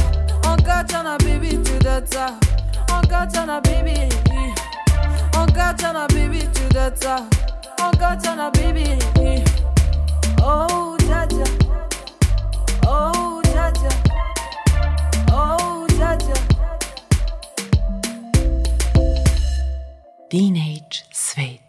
En 0.46 0.54
katana, 0.54 1.18
baby, 1.18 1.60
tu 1.64 1.78
dettes 1.78 2.14
ça. 2.14 2.26
En 2.92 3.00
katana, 3.08 3.60
baby. 3.60 4.08
God, 5.54 5.78
turn 5.78 5.94
a 5.94 6.08
baby 6.08 6.40
to 6.40 6.68
the 6.70 6.80
eh. 6.80 6.90
top. 6.90 7.32
Oh 7.78 7.92
God, 7.92 8.20
a 8.26 8.50
baby. 8.50 8.98
Oh 10.42 10.96
Jaja. 11.02 11.46
Oh 12.84 13.40
Jaja. 13.44 13.92
Oh 15.30 15.86
Jaja. 15.90 16.36
Teenage 20.28 21.04
Sweet. 21.12 21.63